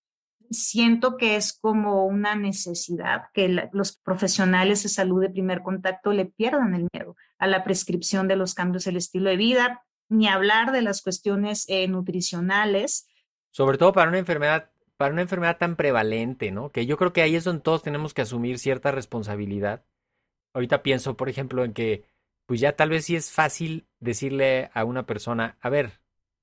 siento 0.49 1.17
que 1.17 1.35
es 1.35 1.57
como 1.59 2.05
una 2.05 2.35
necesidad 2.35 3.23
que 3.33 3.47
los 3.71 3.97
profesionales 3.97 4.83
de 4.83 4.89
salud 4.89 5.21
de 5.21 5.29
primer 5.29 5.61
contacto 5.61 6.11
le 6.11 6.25
pierdan 6.25 6.73
el 6.73 6.87
miedo 6.93 7.15
a 7.37 7.47
la 7.47 7.63
prescripción 7.63 8.27
de 8.27 8.35
los 8.35 8.53
cambios 8.53 8.85
del 8.85 8.97
estilo 8.97 9.29
de 9.29 9.37
vida, 9.37 9.83
ni 10.09 10.27
hablar 10.27 10.71
de 10.71 10.81
las 10.81 11.01
cuestiones 11.01 11.65
eh, 11.67 11.87
nutricionales. 11.87 13.07
Sobre 13.51 13.77
todo 13.77 13.93
para 13.93 14.09
una 14.09 14.19
enfermedad, 14.19 14.71
para 14.97 15.13
una 15.13 15.21
enfermedad 15.21 15.57
tan 15.57 15.75
prevalente, 15.75 16.51
¿no? 16.51 16.71
Que 16.71 16.85
yo 16.85 16.97
creo 16.97 17.13
que 17.13 17.21
ahí 17.21 17.35
es 17.35 17.43
donde 17.43 17.61
todos 17.61 17.83
tenemos 17.83 18.13
que 18.13 18.21
asumir 18.21 18.59
cierta 18.59 18.91
responsabilidad. 18.91 19.83
Ahorita 20.53 20.81
pienso, 20.81 21.17
por 21.17 21.29
ejemplo, 21.29 21.63
en 21.63 21.73
que, 21.73 22.05
pues 22.45 22.59
ya 22.59 22.75
tal 22.75 22.89
vez 22.89 23.05
sí 23.05 23.15
es 23.15 23.31
fácil 23.31 23.87
decirle 23.99 24.69
a 24.73 24.85
una 24.85 25.05
persona, 25.05 25.57
a 25.61 25.69
ver, 25.69 25.99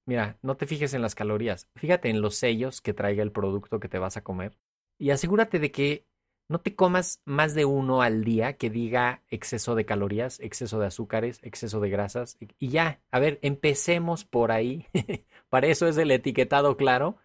Mira, 0.06 0.38
no 0.42 0.56
te 0.56 0.66
fijes 0.66 0.94
en 0.94 1.02
las 1.02 1.14
calorías, 1.14 1.68
fíjate 1.76 2.10
en 2.10 2.20
los 2.20 2.36
sellos 2.36 2.80
que 2.80 2.92
traiga 2.92 3.22
el 3.22 3.32
producto 3.32 3.80
que 3.80 3.88
te 3.88 3.98
vas 3.98 4.16
a 4.16 4.22
comer 4.22 4.56
y 4.98 5.10
asegúrate 5.10 5.58
de 5.58 5.70
que 5.70 6.06
no 6.48 6.60
te 6.60 6.74
comas 6.74 7.22
más 7.24 7.54
de 7.54 7.64
uno 7.64 8.02
al 8.02 8.22
día 8.22 8.58
que 8.58 8.68
diga 8.68 9.22
exceso 9.28 9.74
de 9.74 9.86
calorías, 9.86 10.40
exceso 10.40 10.78
de 10.78 10.86
azúcares, 10.86 11.40
exceso 11.42 11.80
de 11.80 11.88
grasas 11.88 12.36
y 12.58 12.68
ya, 12.68 13.00
a 13.10 13.18
ver, 13.18 13.38
empecemos 13.42 14.24
por 14.24 14.52
ahí. 14.52 14.86
Para 15.48 15.68
eso 15.68 15.86
es 15.88 15.96
el 15.96 16.10
etiquetado 16.10 16.76
claro, 16.76 17.16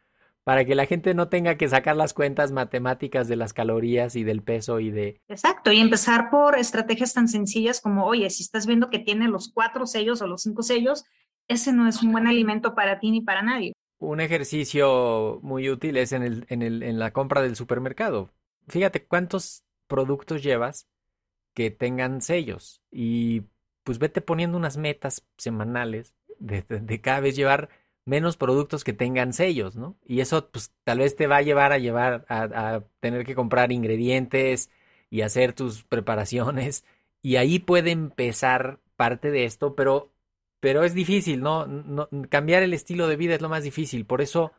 para 0.44 0.66
que 0.66 0.74
la 0.74 0.86
gente 0.86 1.14
no 1.14 1.30
tenga 1.30 1.58
que 1.58 1.68
sacar 1.68 1.96
las 1.96 2.14
cuentas 2.14 2.52
matemáticas 2.52 3.28
de 3.28 3.36
las 3.36 3.54
calorías 3.54 4.16
y 4.16 4.24
del 4.24 4.42
peso 4.42 4.80
y 4.80 4.90
de... 4.90 5.22
Exacto, 5.28 5.72
y 5.72 5.80
empezar 5.80 6.30
por 6.32 6.58
estrategias 6.58 7.14
tan 7.14 7.28
sencillas 7.28 7.82
como, 7.82 8.06
oye, 8.06 8.30
si 8.30 8.44
estás 8.44 8.66
viendo 8.66 8.90
que 8.90 9.00
tiene 9.00 9.28
los 9.28 9.52
cuatro 9.54 9.86
sellos 9.86 10.22
o 10.22 10.28
los 10.28 10.42
cinco 10.42 10.64
sellos, 10.64 11.06
ese 11.50 11.74
no 11.74 11.88
es 11.88 12.02
un 12.02 12.14
buen 12.14 12.28
alimento 12.28 12.74
para 12.76 13.00
ti 13.00 13.12
ni 13.12 13.22
para 13.22 13.42
nadie. 13.42 13.74
Un 13.98 14.22
ejercicio 14.22 15.40
muy 15.42 15.70
útil 15.70 15.98
es 15.98 16.14
en, 16.14 16.24
el, 16.24 16.46
en, 16.48 16.62
el, 16.62 16.84
en 16.84 17.00
la 17.00 17.12
compra 17.12 17.42
del 17.42 17.58
supermercado. 17.58 18.30
Fíjate 18.70 19.04
cuántos 19.04 19.64
productos 19.88 20.42
llevas 20.42 20.88
que 21.54 21.72
tengan 21.72 22.22
sellos 22.22 22.82
y 22.92 23.44
pues 23.84 24.00
vete 24.00 24.22
poniendo 24.22 24.58
unas 24.58 24.78
metas 24.78 25.26
semanales 25.38 26.16
de, 26.38 27.02
cada 27.02 27.20
vez 27.20 27.36
llevar 27.36 27.70
menos 28.06 28.38
productos 28.38 28.84
que 28.84 28.94
tengan 28.94 29.34
sellos, 29.34 29.76
¿no? 29.76 29.98
Y 30.06 30.22
eso 30.22 30.50
pues 30.50 30.72
tal 30.84 31.00
vez 31.00 31.16
te 31.16 31.28
va 31.28 31.38
a 31.38 31.42
llevar 31.42 31.74
a 31.74 31.80
llevar 31.80 32.26
a 32.30 32.84
tener 33.00 33.26
que 33.26 33.36
comprar 33.36 33.72
ingredientes 33.72 34.70
y 35.10 35.22
hacer 35.22 35.54
tus 35.54 35.84
preparaciones 35.84 36.86
y 37.22 37.36
ahí 37.36 37.60
puede 37.60 37.92
empezar 37.92 38.80
parte 38.96 39.32
de 39.32 39.46
esto, 39.46 39.76
pero 39.76 40.12
pero 40.60 40.84
es 40.84 40.94
difícil, 40.94 41.42
¿no? 41.42 41.66
¿no? 41.66 42.10
Cambiar 42.30 42.64
el 42.64 42.74
estilo 42.74 43.08
de 43.08 43.16
vida 43.16 43.36
es 43.36 43.42
lo 43.42 43.50
más 43.50 43.64
difícil, 43.64 44.06
por 44.06 44.22
eso 44.22 44.52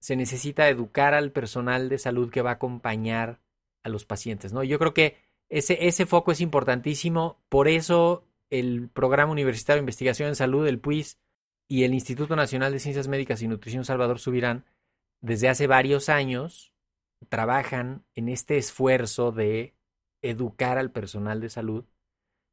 se 0.00 0.16
necesita 0.16 0.68
educar 0.68 1.14
al 1.14 1.32
personal 1.32 1.88
de 1.88 1.98
salud 1.98 2.30
que 2.30 2.42
va 2.42 2.50
a 2.50 2.54
acompañar 2.54 3.40
a 3.82 3.88
los 3.88 4.04
pacientes, 4.04 4.52
¿no? 4.52 4.62
Yo 4.64 4.78
creo 4.78 4.94
que 4.94 5.16
ese, 5.48 5.86
ese 5.86 6.06
foco 6.06 6.32
es 6.32 6.40
importantísimo, 6.40 7.38
por 7.48 7.68
eso 7.68 8.24
el 8.50 8.88
Programa 8.88 9.32
Universitario 9.32 9.78
de 9.78 9.84
Investigación 9.84 10.28
en 10.28 10.36
Salud, 10.36 10.66
el 10.66 10.80
PUIS, 10.80 11.18
y 11.68 11.84
el 11.84 11.94
Instituto 11.94 12.36
Nacional 12.36 12.72
de 12.72 12.78
Ciencias 12.78 13.08
Médicas 13.08 13.42
y 13.42 13.48
Nutrición 13.48 13.84
Salvador 13.84 14.18
Subirán, 14.18 14.64
desde 15.20 15.48
hace 15.48 15.66
varios 15.66 16.08
años, 16.08 16.72
trabajan 17.28 18.04
en 18.14 18.28
este 18.28 18.56
esfuerzo 18.56 19.32
de 19.32 19.74
educar 20.22 20.78
al 20.78 20.92
personal 20.92 21.40
de 21.40 21.50
salud, 21.50 21.84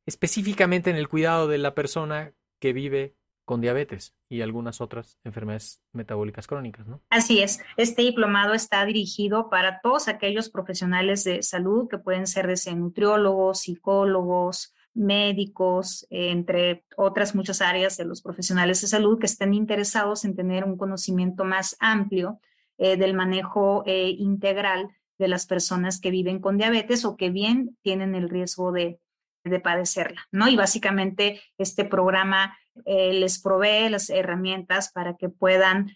específicamente 0.05 0.89
en 0.89 0.95
el 0.95 1.09
cuidado 1.09 1.47
de 1.47 1.57
la 1.57 1.75
persona 1.75 2.33
que 2.63 2.71
vive 2.71 3.17
con 3.43 3.59
diabetes 3.59 4.15
y 4.29 4.39
algunas 4.39 4.79
otras 4.79 5.19
enfermedades 5.25 5.83
metabólicas 5.91 6.47
crónicas, 6.47 6.87
¿no? 6.87 7.01
Así 7.09 7.41
es. 7.41 7.59
Este 7.75 8.03
diplomado 8.03 8.53
está 8.53 8.85
dirigido 8.85 9.49
para 9.49 9.81
todos 9.81 10.07
aquellos 10.07 10.49
profesionales 10.49 11.25
de 11.25 11.43
salud 11.43 11.89
que 11.89 11.97
pueden 11.97 12.25
ser 12.25 12.47
desde 12.47 12.73
nutriólogos, 12.73 13.59
psicólogos, 13.59 14.73
médicos, 14.93 16.07
entre 16.09 16.85
otras 16.95 17.35
muchas 17.35 17.59
áreas 17.59 17.97
de 17.97 18.05
los 18.05 18.21
profesionales 18.21 18.79
de 18.79 18.87
salud 18.87 19.19
que 19.19 19.25
estén 19.25 19.53
interesados 19.53 20.23
en 20.23 20.33
tener 20.33 20.63
un 20.63 20.77
conocimiento 20.77 21.43
más 21.43 21.75
amplio 21.81 22.39
eh, 22.77 22.95
del 22.95 23.13
manejo 23.13 23.83
eh, 23.85 24.15
integral 24.17 24.87
de 25.17 25.27
las 25.27 25.47
personas 25.47 25.99
que 25.99 26.11
viven 26.11 26.39
con 26.39 26.55
diabetes 26.57 27.03
o 27.03 27.17
que 27.17 27.29
bien 27.29 27.77
tienen 27.81 28.15
el 28.15 28.29
riesgo 28.29 28.71
de, 28.71 29.01
de 29.43 29.59
padecerla, 29.59 30.21
¿no? 30.31 30.47
Y 30.47 30.55
básicamente 30.55 31.41
este 31.57 31.85
programa 31.85 32.57
eh, 32.85 33.13
les 33.13 33.41
provee 33.41 33.89
las 33.89 34.09
herramientas 34.09 34.91
para 34.91 35.15
que 35.15 35.29
puedan, 35.29 35.91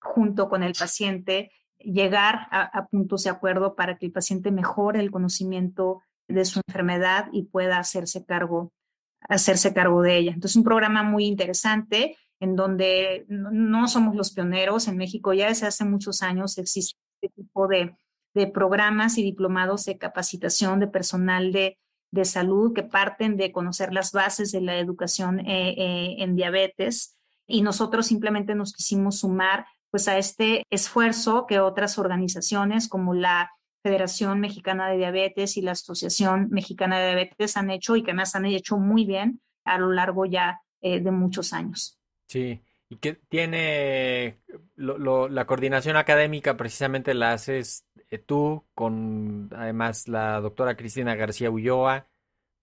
junto 0.00 0.48
con 0.48 0.62
el 0.62 0.74
paciente, 0.74 1.50
llegar 1.78 2.48
a, 2.50 2.86
puntos 2.86 3.24
de 3.24 3.30
acuerdo 3.30 3.76
para 3.76 3.98
que 3.98 4.06
el 4.06 4.12
paciente 4.12 4.50
mejore 4.50 5.00
el 5.00 5.10
conocimiento 5.10 6.02
de 6.26 6.44
su 6.44 6.60
enfermedad 6.66 7.28
y 7.32 7.44
pueda 7.44 7.78
hacerse 7.78 8.24
cargo, 8.24 8.72
hacerse 9.20 9.72
cargo 9.74 10.02
de 10.02 10.16
ella. 10.16 10.32
Entonces, 10.32 10.56
un 10.56 10.64
programa 10.64 11.02
muy 11.02 11.26
interesante 11.26 12.16
en 12.40 12.56
donde 12.56 13.24
no 13.28 13.88
somos 13.88 14.16
los 14.16 14.32
pioneros. 14.32 14.88
En 14.88 14.96
México 14.96 15.32
ya 15.32 15.48
desde 15.48 15.66
hace 15.66 15.84
muchos 15.84 16.22
años 16.22 16.58
existe 16.58 16.98
este 17.20 17.42
tipo 17.42 17.68
de, 17.68 17.94
de 18.34 18.46
programas 18.46 19.16
y 19.18 19.22
diplomados 19.22 19.84
de 19.84 19.98
capacitación 19.98 20.80
de 20.80 20.88
personal 20.88 21.52
de 21.52 21.78
de 22.10 22.24
salud 22.24 22.72
que 22.72 22.82
parten 22.82 23.36
de 23.36 23.52
conocer 23.52 23.92
las 23.92 24.12
bases 24.12 24.52
de 24.52 24.60
la 24.60 24.78
educación 24.78 25.40
eh, 25.40 25.74
eh, 25.76 26.16
en 26.18 26.36
diabetes 26.36 27.16
y 27.46 27.62
nosotros 27.62 28.06
simplemente 28.06 28.54
nos 28.54 28.72
quisimos 28.72 29.20
sumar 29.20 29.66
pues 29.90 30.08
a 30.08 30.18
este 30.18 30.64
esfuerzo 30.70 31.46
que 31.46 31.60
otras 31.60 31.98
organizaciones 31.98 32.88
como 32.88 33.14
la 33.14 33.50
Federación 33.82 34.40
Mexicana 34.40 34.88
de 34.88 34.98
Diabetes 34.98 35.56
y 35.56 35.62
la 35.62 35.72
Asociación 35.72 36.48
Mexicana 36.50 36.98
de 36.98 37.06
Diabetes 37.06 37.56
han 37.56 37.70
hecho 37.70 37.94
y 37.94 38.02
que 38.02 38.14
más 38.14 38.34
han 38.34 38.44
hecho 38.44 38.78
muy 38.78 39.04
bien 39.04 39.40
a 39.64 39.78
lo 39.78 39.92
largo 39.92 40.26
ya 40.26 40.60
eh, 40.80 41.00
de 41.00 41.10
muchos 41.12 41.52
años. 41.52 41.98
Sí, 42.26 42.60
y 42.88 42.96
que 42.96 43.14
tiene 43.28 44.38
la 44.76 45.44
coordinación 45.46 45.96
académica 45.96 46.56
precisamente 46.56 47.14
la 47.14 47.32
haces 47.32 47.86
tú 48.26 48.64
con 48.74 49.50
además 49.54 50.08
la 50.08 50.40
doctora 50.40 50.76
Cristina 50.76 51.14
García 51.14 51.50
Ulloa, 51.50 52.06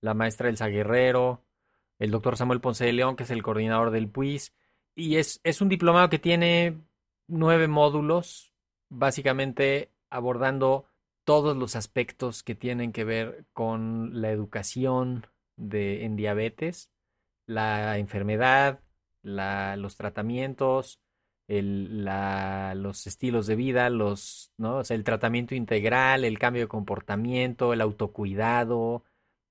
la 0.02 0.14
maestra 0.14 0.50
Elsa 0.50 0.68
Guerrero, 0.68 1.44
el 2.00 2.12
doctor 2.12 2.38
Samuel 2.38 2.62
Ponce 2.62 2.86
de 2.86 2.94
León, 2.94 3.16
que 3.16 3.24
es 3.24 3.32
el 3.32 3.44
coordinador 3.44 3.92
del 3.92 4.10
PUIS, 4.10 4.54
y 4.96 5.18
es, 5.18 5.40
es 5.44 5.62
un 5.62 5.70
diplomado 5.70 6.10
que 6.10 6.20
tiene 6.20 6.82
nueve 7.28 7.68
módulos, 7.68 8.54
básicamente 8.90 9.92
abordando 10.10 10.86
todos 11.24 11.56
los 11.56 11.76
aspectos 11.76 12.44
que 12.44 12.56
tienen 12.56 12.92
que 12.92 13.04
ver 13.04 13.46
con 13.54 14.22
la 14.22 14.32
educación 14.32 15.28
de, 15.56 16.06
en 16.06 16.16
diabetes, 16.16 16.92
la 17.46 17.98
enfermedad, 17.98 18.82
la, 19.22 19.78
los 19.78 19.96
tratamientos, 19.96 21.00
los 21.48 23.08
estilos 23.08 23.48
de 23.48 23.56
vida, 23.56 23.90
los, 23.90 24.52
¿no? 24.58 24.78
O 24.78 24.84
sea, 24.84 24.96
el 24.96 25.04
tratamiento 25.04 25.56
integral, 25.56 26.24
el 26.24 26.40
cambio 26.40 26.64
de 26.64 26.68
comportamiento, 26.68 27.74
el 27.74 27.82
autocuidado, 27.82 29.04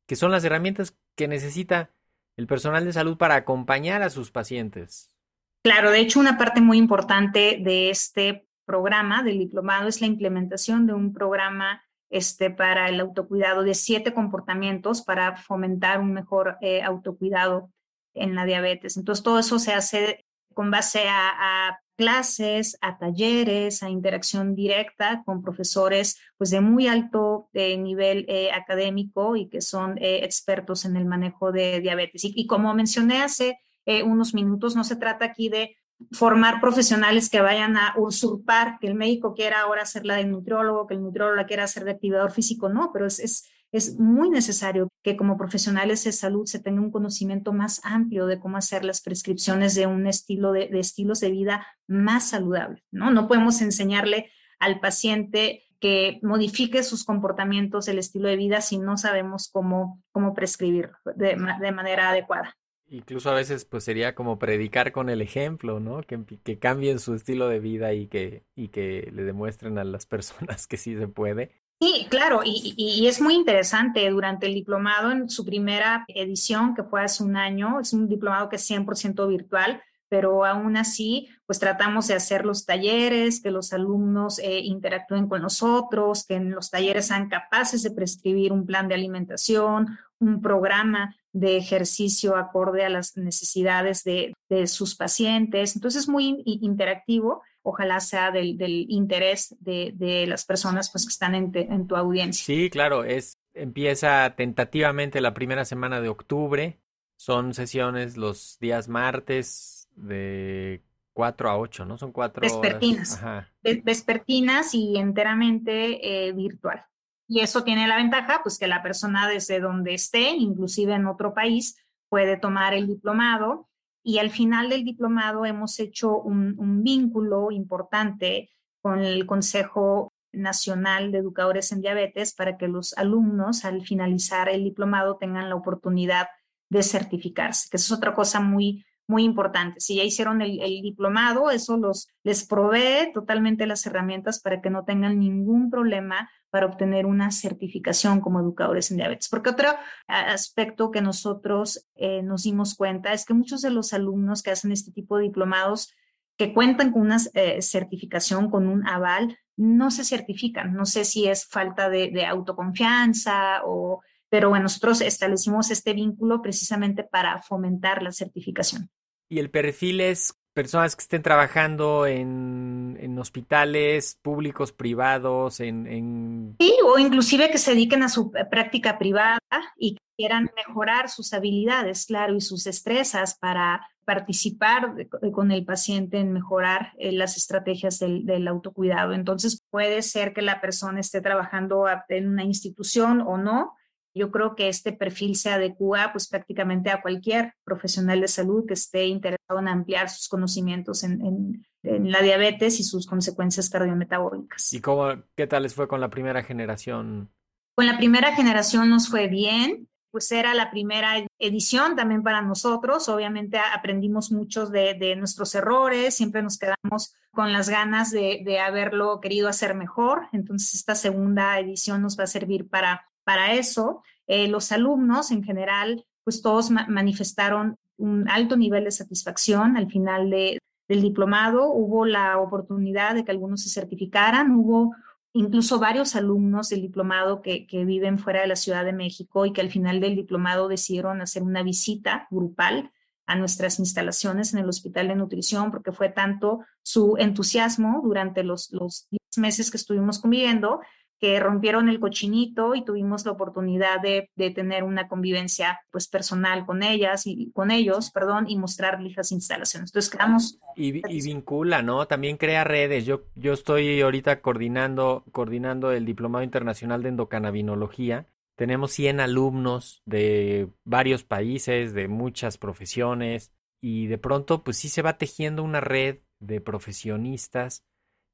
que 0.06 0.16
son 0.16 0.30
las 0.30 0.44
herramientas 0.44 0.96
que 1.14 1.28
necesita 1.28 1.90
el 2.36 2.46
personal 2.46 2.84
de 2.84 2.92
salud 2.92 3.16
para 3.16 3.34
acompañar 3.34 4.02
a 4.02 4.10
sus 4.10 4.30
pacientes. 4.30 5.14
Claro, 5.62 5.90
de 5.90 6.00
hecho, 6.00 6.18
una 6.18 6.38
parte 6.38 6.60
muy 6.60 6.78
importante 6.78 7.58
de 7.60 7.90
este 7.90 8.46
programa 8.64 9.22
del 9.22 9.38
diplomado 9.38 9.88
es 9.88 10.00
la 10.00 10.06
implementación 10.06 10.86
de 10.86 10.94
un 10.94 11.12
programa 11.12 11.84
este, 12.10 12.50
para 12.50 12.88
el 12.88 13.00
autocuidado 13.00 13.62
de 13.62 13.74
siete 13.74 14.12
comportamientos 14.12 15.02
para 15.02 15.36
fomentar 15.36 16.00
un 16.00 16.12
mejor 16.12 16.56
eh, 16.60 16.82
autocuidado 16.82 17.70
en 18.14 18.34
la 18.34 18.44
diabetes. 18.44 18.96
Entonces, 18.96 19.22
todo 19.22 19.38
eso 19.38 19.58
se 19.58 19.72
hace 19.72 20.24
con 20.54 20.70
base 20.70 21.04
a, 21.08 21.78
clases, 21.94 22.78
a 22.80 22.98
talleres, 22.98 23.82
a 23.82 23.90
interacción 23.90 24.54
directa 24.56 25.22
con 25.24 25.42
profesores 25.42 26.18
pues 26.36 26.50
de 26.50 26.60
muy 26.60 26.88
alto 26.88 27.48
eh, 27.52 27.76
nivel 27.76 28.24
eh, 28.28 28.50
académico 28.50 29.36
y 29.36 29.48
que 29.48 29.60
son 29.60 29.98
eh, 29.98 30.24
expertos 30.24 30.84
en 30.84 30.96
el 30.96 31.04
manejo 31.04 31.52
de 31.52 31.80
diabetes. 31.80 32.24
Y, 32.24 32.46
como 32.46 32.74
mencioné 32.74 33.22
hace 33.22 33.58
unos 34.04 34.32
minutos, 34.32 34.76
no 34.76 34.84
se 34.84 34.94
trata 34.94 35.24
aquí 35.24 35.48
de 35.48 35.76
formar 36.12 36.60
profesionales 36.60 37.28
que 37.28 37.40
vayan 37.40 37.76
a 37.76 37.94
usurpar, 37.96 38.78
que 38.80 38.86
el 38.86 38.94
médico 38.94 39.34
quiera 39.34 39.62
ahora 39.62 39.82
hacer 39.82 40.06
la 40.06 40.16
de 40.16 40.24
nutriólogo, 40.24 40.86
que 40.86 40.94
el 40.94 41.02
nutriólogo 41.02 41.36
la 41.36 41.46
quiera 41.46 41.64
hacer 41.64 41.84
de 41.84 41.92
activador 41.92 42.30
físico, 42.30 42.68
no, 42.68 42.90
pero 42.92 43.06
es 43.06 43.44
es 43.72 43.98
muy 43.98 44.28
necesario 44.28 44.88
que 45.02 45.16
como 45.16 45.38
profesionales 45.38 46.04
de 46.04 46.12
salud 46.12 46.46
se 46.46 46.60
tenga 46.60 46.82
un 46.82 46.90
conocimiento 46.90 47.54
más 47.54 47.80
amplio 47.84 48.26
de 48.26 48.38
cómo 48.38 48.58
hacer 48.58 48.84
las 48.84 49.00
prescripciones 49.00 49.74
de 49.74 49.86
un 49.86 50.06
estilo 50.06 50.52
de, 50.52 50.68
estilos 50.74 51.20
de 51.20 51.30
vida 51.30 51.66
más 51.88 52.28
saludable, 52.28 52.84
¿no? 52.90 53.10
No 53.10 53.26
podemos 53.26 53.62
enseñarle 53.62 54.30
al 54.60 54.78
paciente 54.78 55.64
que 55.80 56.20
modifique 56.22 56.82
sus 56.84 57.02
comportamientos, 57.02 57.88
el 57.88 57.98
estilo 57.98 58.28
de 58.28 58.36
vida, 58.36 58.60
si 58.60 58.78
no 58.78 58.96
sabemos 58.98 59.48
cómo, 59.50 60.00
cómo 60.12 60.34
prescribirlo 60.34 60.96
de, 61.16 61.36
de 61.60 61.72
manera 61.72 62.10
adecuada. 62.10 62.54
Incluso 62.92 63.30
a 63.30 63.34
veces 63.34 63.64
pues 63.64 63.84
sería 63.84 64.14
como 64.14 64.38
predicar 64.38 64.92
con 64.92 65.08
el 65.08 65.22
ejemplo, 65.22 65.80
¿no? 65.80 66.02
Que, 66.02 66.22
que 66.44 66.58
cambien 66.58 66.98
su 66.98 67.14
estilo 67.14 67.48
de 67.48 67.58
vida 67.58 67.94
y 67.94 68.06
que, 68.06 68.44
y 68.54 68.68
que 68.68 69.10
le 69.14 69.22
demuestren 69.22 69.78
a 69.78 69.84
las 69.84 70.04
personas 70.06 70.66
que 70.66 70.76
sí 70.76 70.94
se 70.94 71.08
puede. 71.08 71.61
Sí, 71.82 72.06
claro, 72.08 72.42
y, 72.44 73.08
es 73.08 73.20
muy 73.20 73.34
interesante. 73.34 74.08
Durante 74.08 74.46
el 74.46 74.54
diplomado, 74.54 75.10
en 75.10 75.28
su 75.28 75.44
primera 75.44 76.04
edición, 76.06 76.76
que 76.76 76.84
fue 76.84 77.02
hace 77.02 77.24
un 77.24 77.36
año, 77.36 77.80
es 77.80 77.92
un 77.92 78.06
diplomado 78.08 78.48
que 78.48 78.54
es 78.54 78.70
100% 78.70 79.26
virtual, 79.26 79.82
pero 80.08 80.44
aún 80.44 80.76
así, 80.76 81.28
pues 81.44 81.58
tratamos 81.58 82.06
de 82.06 82.14
hacer 82.14 82.46
los 82.46 82.66
talleres, 82.66 83.42
que 83.42 83.50
los 83.50 83.72
alumnos 83.72 84.38
eh, 84.38 84.60
interactúen 84.60 85.28
con 85.28 85.42
nosotros, 85.42 86.24
que 86.24 86.36
en 86.36 86.52
los 86.52 86.70
talleres 86.70 87.08
sean 87.08 87.28
capaces 87.28 87.82
de 87.82 87.90
prescribir 87.90 88.52
un 88.52 88.64
plan 88.64 88.86
de 88.86 88.94
alimentación, 88.94 89.98
un 90.20 90.40
programa 90.40 91.16
de 91.32 91.56
ejercicio 91.56 92.36
acorde 92.36 92.84
a 92.84 92.90
las 92.90 93.16
necesidades 93.16 94.04
de, 94.04 94.34
de 94.48 94.68
sus 94.68 94.94
pacientes. 94.94 95.74
Entonces, 95.74 96.02
es 96.02 96.08
muy 96.08 96.44
interactivo 96.44 97.42
ojalá 97.62 98.00
sea 98.00 98.30
del, 98.30 98.56
del 98.58 98.86
interés 98.88 99.56
de, 99.60 99.92
de, 99.94 100.26
las 100.26 100.44
personas 100.44 100.90
pues, 100.90 101.04
que 101.04 101.12
están 101.12 101.34
en, 101.34 101.52
te, 101.52 101.60
en, 101.60 101.86
tu 101.86 101.96
audiencia. 101.96 102.44
Sí, 102.44 102.70
claro, 102.70 103.04
es, 103.04 103.38
empieza 103.54 104.34
tentativamente 104.36 105.20
la 105.20 105.34
primera 105.34 105.64
semana 105.64 106.00
de 106.00 106.08
octubre. 106.08 106.80
Son 107.16 107.54
sesiones 107.54 108.16
los 108.16 108.58
días 108.60 108.88
martes 108.88 109.88
de 109.94 110.82
4 111.12 111.50
a 111.50 111.58
8, 111.58 111.84
¿no? 111.84 111.98
Son 111.98 112.12
cuatro 112.12 112.40
vespertinas, 112.40 113.22
vespertinas 113.62 114.74
y 114.74 114.96
enteramente 114.96 116.26
eh, 116.28 116.32
virtual. 116.32 116.84
Y 117.28 117.40
eso 117.40 117.62
tiene 117.64 117.86
la 117.86 117.96
ventaja, 117.96 118.40
pues 118.42 118.58
que 118.58 118.66
la 118.66 118.82
persona 118.82 119.28
desde 119.28 119.60
donde 119.60 119.94
esté, 119.94 120.30
inclusive 120.30 120.94
en 120.94 121.06
otro 121.06 121.32
país, 121.32 121.76
puede 122.08 122.36
tomar 122.36 122.74
el 122.74 122.86
diplomado. 122.86 123.68
Y 124.02 124.18
al 124.18 124.30
final 124.30 124.68
del 124.68 124.84
diplomado 124.84 125.46
hemos 125.46 125.78
hecho 125.78 126.18
un, 126.18 126.82
vínculo 126.82 127.50
importante 127.50 128.50
con 128.80 129.00
el 129.00 129.26
Consejo 129.26 130.12
Nacional 130.32 131.12
de 131.12 131.18
Educadores 131.18 131.70
en 131.72 131.80
Diabetes 131.80 132.34
para 132.34 132.56
que 132.56 132.66
los 132.66 132.96
alumnos 132.96 133.64
al 133.64 133.82
finalizar 133.82 134.48
el 134.48 134.64
diplomado 134.64 135.18
tengan 135.18 135.48
la 135.48 135.54
oportunidad 135.54 136.26
de 136.68 136.82
certificarse, 136.82 137.68
que 137.70 137.76
es 137.76 137.92
otra 137.92 138.14
cosa 138.14 138.40
muy, 138.40 138.84
muy 139.06 139.24
importante. 139.24 139.78
Si 139.80 139.96
ya 139.96 140.04
hicieron 140.04 140.42
el, 140.42 140.58
diplomado, 140.82 141.50
eso 141.50 141.76
los, 141.76 142.08
les 142.24 142.44
provee 142.46 143.12
totalmente 143.12 143.66
las 143.66 143.86
herramientas 143.86 144.40
para 144.40 144.60
que 144.60 144.70
no 144.70 144.84
tengan 144.84 145.18
ningún 145.20 145.70
problema 145.70 146.28
para 146.52 146.66
obtener 146.66 147.06
una 147.06 147.30
certificación 147.30 148.20
como 148.20 148.38
educadores 148.38 148.90
en 148.90 148.98
diabetes. 148.98 149.30
Porque 149.30 149.48
otro 149.48 149.70
aspecto 150.06 150.90
que 150.90 151.00
nosotros 151.00 151.88
eh, 151.94 152.22
nos 152.22 152.42
dimos 152.42 152.74
cuenta 152.74 153.14
es 153.14 153.24
que 153.24 153.32
muchos 153.32 153.62
de 153.62 153.70
los 153.70 153.94
alumnos 153.94 154.42
que 154.42 154.50
hacen 154.50 154.70
este 154.70 154.92
tipo 154.92 155.16
de 155.16 155.24
diplomados 155.24 155.94
que 156.36 156.52
cuentan 156.52 156.92
con 156.92 157.02
una 157.02 157.16
eh, 157.32 157.62
certificación, 157.62 158.50
con 158.50 158.66
un 158.66 158.86
aval, 158.86 159.38
no 159.56 159.90
se 159.90 160.04
certifican. 160.04 160.74
No 160.74 160.84
sé 160.84 161.06
si 161.06 161.26
es 161.26 161.46
falta 161.46 161.88
de, 161.88 162.26
autoconfianza 162.26 163.62
o, 163.64 164.02
pero 164.28 164.50
bueno, 164.50 164.64
nosotros 164.64 165.00
establecimos 165.00 165.70
este 165.70 165.94
vínculo 165.94 166.42
precisamente 166.42 167.02
para 167.02 167.40
fomentar 167.40 168.02
la 168.02 168.12
certificación. 168.12 168.90
¿Y 169.30 169.38
el 169.38 169.50
perfil 169.50 170.02
es 170.02 170.34
personas 170.52 170.96
que 170.96 171.02
estén 171.02 171.22
trabajando 171.22 172.06
en, 172.06 172.96
en 173.00 173.18
hospitales 173.18 174.18
públicos, 174.22 174.72
privados, 174.72 175.60
en, 175.60 175.86
en, 175.86 176.56
Sí, 176.60 176.74
o 176.84 176.98
inclusive 176.98 177.50
que 177.50 177.58
se 177.58 177.72
dediquen 177.72 178.02
a 178.02 178.08
su 178.08 178.30
práctica 178.30 178.98
privada 178.98 179.38
y 179.76 179.98
quieran 180.16 180.50
mejorar 180.56 181.08
sus 181.08 181.32
habilidades, 181.32 182.06
claro, 182.06 182.34
y 182.34 182.40
sus 182.40 182.64
destrezas 182.64 183.36
para 183.38 183.88
participar 184.04 184.94
con 185.32 185.52
el 185.52 185.64
paciente 185.64 186.18
en 186.18 186.32
mejorar 186.32 186.92
eh, 186.98 187.12
las 187.12 187.36
estrategias 187.36 187.98
del, 187.98 188.26
del, 188.26 188.48
autocuidado. 188.48 189.12
Entonces, 189.12 189.62
puede 189.70 190.02
ser 190.02 190.32
que 190.32 190.42
la 190.42 190.60
persona 190.60 191.00
esté 191.00 191.20
trabajando 191.20 191.86
en 192.08 192.28
una 192.28 192.44
institución 192.44 193.20
o 193.20 193.36
no. 193.36 193.74
Yo 194.14 194.30
creo 194.30 194.54
que 194.54 194.68
este 194.68 194.92
perfil 194.92 195.36
se 195.36 195.50
adecua 195.50 196.10
pues 196.12 196.28
prácticamente 196.28 196.90
a 196.90 197.00
cualquier 197.00 197.54
profesional 197.64 198.20
de 198.20 198.28
salud 198.28 198.66
que 198.66 198.74
esté 198.74 199.06
interesado 199.06 199.58
en 199.58 199.68
ampliar 199.68 200.10
sus 200.10 200.28
conocimientos 200.28 201.02
en, 201.04 201.24
en, 201.24 201.66
en 201.82 202.10
la 202.10 202.20
diabetes 202.20 202.78
y 202.80 202.84
sus 202.84 203.06
consecuencias 203.06 203.70
cardiometabólicas. 203.70 204.72
¿Y 204.72 204.80
cómo, 204.80 205.22
qué 205.34 205.46
tal 205.46 205.62
les 205.62 205.74
fue 205.74 205.88
con 205.88 206.00
la 206.00 206.10
primera 206.10 206.42
generación? 206.42 207.30
Con 207.74 207.86
la 207.86 207.96
primera 207.96 208.34
generación 208.34 208.90
nos 208.90 209.08
fue 209.08 209.28
bien 209.28 209.88
pues 210.12 210.30
era 210.30 210.52
la 210.52 210.70
primera 210.70 211.14
edición 211.38 211.96
también 211.96 212.22
para 212.22 212.42
nosotros. 212.42 213.08
Obviamente 213.08 213.58
aprendimos 213.58 214.30
muchos 214.30 214.70
de, 214.70 215.16
nuestros 215.16 215.54
errores, 215.54 216.14
siempre 216.14 216.42
nos 216.42 216.58
quedamos 216.58 217.14
con 217.32 217.50
las 217.50 217.70
ganas 217.70 218.10
de, 218.10 218.60
haberlo 218.60 219.20
querido 219.20 219.48
hacer 219.48 219.74
mejor. 219.74 220.28
Entonces 220.32 220.74
esta 220.74 220.94
segunda 220.94 221.58
edición 221.58 222.02
nos 222.02 222.18
va 222.18 222.24
a 222.24 222.28
servir 222.28 222.68
para, 222.68 223.10
para 223.24 223.54
eso. 223.54 224.02
Eh, 224.26 224.48
los 224.48 224.72
alumnos 224.72 225.30
en 225.30 225.42
general, 225.42 226.04
pues 226.24 226.42
todos 226.42 226.70
manifestaron 226.70 227.76
un 227.96 228.28
alto 228.28 228.56
nivel 228.56 228.84
de 228.84 228.90
satisfacción 228.90 229.76
al 229.76 229.90
final 229.90 230.30
de, 230.30 230.58
del 230.88 231.02
diplomado. 231.02 231.70
Hubo 231.70 232.04
la 232.06 232.38
oportunidad 232.38 233.14
de 233.14 233.24
que 233.24 233.30
algunos 233.30 233.62
se 233.62 233.70
certificaran, 233.70 234.52
hubo 234.52 234.94
incluso 235.32 235.78
varios 235.78 236.14
alumnos 236.14 236.68
del 236.68 236.82
diplomado 236.82 237.40
que, 237.42 237.66
viven 237.70 238.18
fuera 238.18 238.42
de 238.42 238.46
la 238.46 238.56
Ciudad 238.56 238.84
de 238.84 238.92
México 238.92 239.46
y 239.46 239.52
que 239.52 239.60
al 239.60 239.70
final 239.70 240.00
del 240.00 240.14
diplomado 240.14 240.68
decidieron 240.68 241.20
hacer 241.22 241.42
una 241.42 241.62
visita 241.62 242.26
grupal 242.30 242.90
a 243.26 243.36
nuestras 243.36 243.78
instalaciones 243.78 244.52
en 244.52 244.60
el 244.60 244.68
Hospital 244.68 245.08
de 245.08 245.16
Nutrición, 245.16 245.70
porque 245.70 245.92
fue 245.92 246.08
tanto 246.10 246.60
su 246.82 247.16
entusiasmo 247.18 248.02
durante 248.04 248.42
los, 248.42 248.70
los 248.72 249.06
10 249.10 249.20
meses 249.38 249.70
que 249.70 249.76
estuvimos 249.76 250.18
conviviendo 250.18 250.80
que 251.22 251.38
rompieron 251.38 251.88
el 251.88 252.00
cochinito 252.00 252.74
y 252.74 252.84
tuvimos 252.84 253.24
la 253.24 253.30
oportunidad 253.30 254.00
de, 254.00 254.28
tener 254.56 254.82
una 254.82 255.06
convivencia 255.06 255.80
pues 255.92 256.08
personal 256.08 256.66
con 256.66 256.82
ellas 256.82 257.28
y 257.28 257.52
con 257.52 257.70
ellos, 257.70 258.10
perdón, 258.10 258.46
y 258.48 258.58
mostrarles 258.58 259.16
las 259.16 259.30
instalaciones. 259.30 259.90
Entonces 259.90 260.10
quedamos 260.10 260.58
y, 260.74 261.00
y, 261.08 261.22
vincula, 261.22 261.80
¿no? 261.80 262.08
También 262.08 262.38
crea 262.38 262.64
redes. 262.64 263.06
Yo 263.06 263.22
yo 263.36 263.52
estoy 263.52 264.00
ahorita 264.00 264.40
coordinando 264.40 265.24
coordinando 265.30 265.92
el 265.92 266.06
Diplomado 266.06 266.42
Internacional 266.42 267.04
de 267.04 267.10
Endocannabinología. 267.10 268.26
Tenemos 268.56 268.90
100 268.90 269.20
alumnos 269.20 270.02
de 270.04 270.70
varios 270.82 271.22
países, 271.22 271.94
de 271.94 272.08
muchas 272.08 272.58
profesiones 272.58 273.52
y 273.80 274.08
de 274.08 274.18
pronto 274.18 274.64
pues 274.64 274.76
sí 274.76 274.88
se 274.88 275.02
va 275.02 275.18
tejiendo 275.18 275.62
una 275.62 275.80
red 275.80 276.18
de 276.40 276.60
profesionistas 276.60 277.84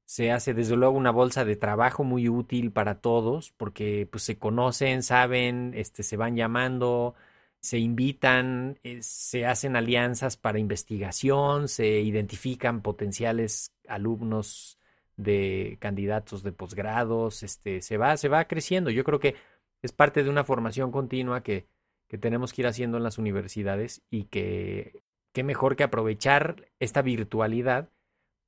se 0.09 0.31
hace 0.31 0.55
desde 0.55 0.75
luego 0.75 0.97
una 0.97 1.11
bolsa 1.11 1.45
de 1.45 1.55
trabajo 1.55 2.03
muy 2.03 2.29
útil 2.29 2.71
para 2.71 2.95
todos 2.99 3.51
porque 3.57 4.07
pues 4.11 4.23
se 4.23 4.39
conocen, 4.39 5.03
saben, 5.03 5.73
este 5.75 6.01
se 6.01 6.17
van 6.17 6.35
llamando, 6.35 7.13
se 7.59 7.77
invitan, 7.77 8.79
eh, 8.83 9.03
se 9.03 9.45
hacen 9.45 9.75
alianzas 9.75 10.35
para 10.35 10.57
investigación, 10.57 11.67
se 11.67 11.99
identifican 11.99 12.81
potenciales 12.81 13.71
alumnos 13.87 14.79
de 15.15 15.77
candidatos 15.79 16.41
de 16.41 16.53
posgrados, 16.53 17.43
este 17.43 17.83
se 17.83 17.97
va 17.97 18.17
se 18.17 18.29
va 18.29 18.45
creciendo. 18.45 18.89
Yo 18.89 19.03
creo 19.03 19.19
que 19.19 19.35
es 19.83 19.91
parte 19.91 20.23
de 20.23 20.31
una 20.31 20.43
formación 20.43 20.91
continua 20.91 21.43
que 21.43 21.67
que 22.07 22.17
tenemos 22.17 22.51
que 22.51 22.63
ir 22.63 22.67
haciendo 22.67 22.97
en 22.97 23.03
las 23.03 23.19
universidades 23.19 24.01
y 24.09 24.23
que 24.23 25.03
qué 25.33 25.43
mejor 25.43 25.75
que 25.75 25.83
aprovechar 25.83 26.67
esta 26.79 27.03
virtualidad 27.03 27.89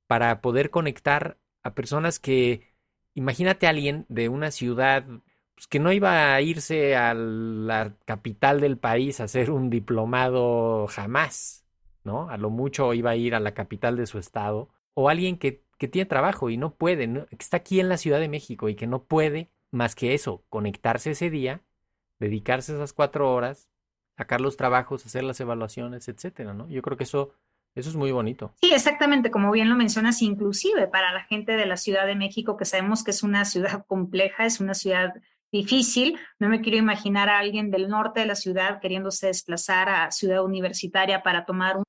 para 0.08 0.40
poder 0.40 0.70
conectar 0.70 1.38
a 1.62 1.74
personas 1.74 2.18
que, 2.18 2.72
imagínate 3.14 3.66
a 3.66 3.70
alguien 3.70 4.06
de 4.08 4.28
una 4.28 4.50
ciudad 4.50 5.04
pues, 5.54 5.66
que 5.66 5.78
no 5.78 5.92
iba 5.92 6.34
a 6.34 6.40
irse 6.40 6.96
a 6.96 7.14
la 7.14 7.96
capital 8.04 8.60
del 8.60 8.78
país 8.78 9.20
a 9.20 9.24
hacer 9.24 9.50
un 9.50 9.70
diplomado 9.70 10.86
jamás, 10.88 11.64
¿no? 12.04 12.28
A 12.28 12.36
lo 12.36 12.50
mucho 12.50 12.94
iba 12.94 13.10
a 13.10 13.16
ir 13.16 13.34
a 13.34 13.40
la 13.40 13.54
capital 13.54 13.96
de 13.96 14.06
su 14.06 14.18
estado, 14.18 14.70
o 14.94 15.08
alguien 15.08 15.38
que, 15.38 15.64
que 15.78 15.88
tiene 15.88 16.06
trabajo 16.06 16.50
y 16.50 16.56
no 16.56 16.74
puede, 16.74 17.08
que 17.28 17.36
está 17.38 17.58
aquí 17.58 17.80
en 17.80 17.88
la 17.88 17.96
Ciudad 17.96 18.20
de 18.20 18.28
México 18.28 18.68
y 18.68 18.74
que 18.74 18.86
no 18.86 19.04
puede 19.04 19.50
más 19.70 19.94
que 19.94 20.14
eso, 20.14 20.44
conectarse 20.48 21.12
ese 21.12 21.30
día, 21.30 21.62
dedicarse 22.18 22.74
esas 22.74 22.92
cuatro 22.92 23.32
horas, 23.32 23.68
sacar 24.16 24.40
los 24.40 24.56
trabajos, 24.56 25.06
hacer 25.06 25.24
las 25.24 25.40
evaluaciones, 25.40 26.08
etcétera, 26.08 26.54
¿no? 26.54 26.68
Yo 26.68 26.82
creo 26.82 26.96
que 26.96 27.04
eso 27.04 27.32
eso 27.74 27.88
es 27.88 27.96
muy 27.96 28.12
bonito. 28.12 28.54
Sí, 28.60 28.72
exactamente, 28.72 29.30
como 29.30 29.50
bien 29.50 29.68
lo 29.68 29.76
mencionas, 29.76 30.20
inclusive 30.22 30.88
para 30.88 31.12
la 31.12 31.24
gente 31.24 31.52
de 31.52 31.66
la 31.66 31.76
Ciudad 31.76 32.06
de 32.06 32.16
México, 32.16 32.56
que 32.56 32.64
sabemos 32.64 33.02
que 33.02 33.12
es 33.12 33.22
una 33.22 33.44
ciudad 33.44 33.84
compleja, 33.86 34.44
es 34.44 34.60
una 34.60 34.74
ciudad 34.74 35.14
difícil. 35.52 36.18
No 36.38 36.48
me 36.48 36.60
quiero 36.60 36.78
imaginar 36.78 37.28
a 37.28 37.38
alguien 37.38 37.70
del 37.70 37.88
norte 37.88 38.20
de 38.20 38.26
la 38.26 38.34
ciudad 38.34 38.80
queriéndose 38.80 39.28
desplazar 39.28 39.88
a 39.88 40.10
ciudad 40.10 40.42
universitaria 40.44 41.22
para 41.22 41.44
tomar 41.44 41.76
un. 41.76 41.84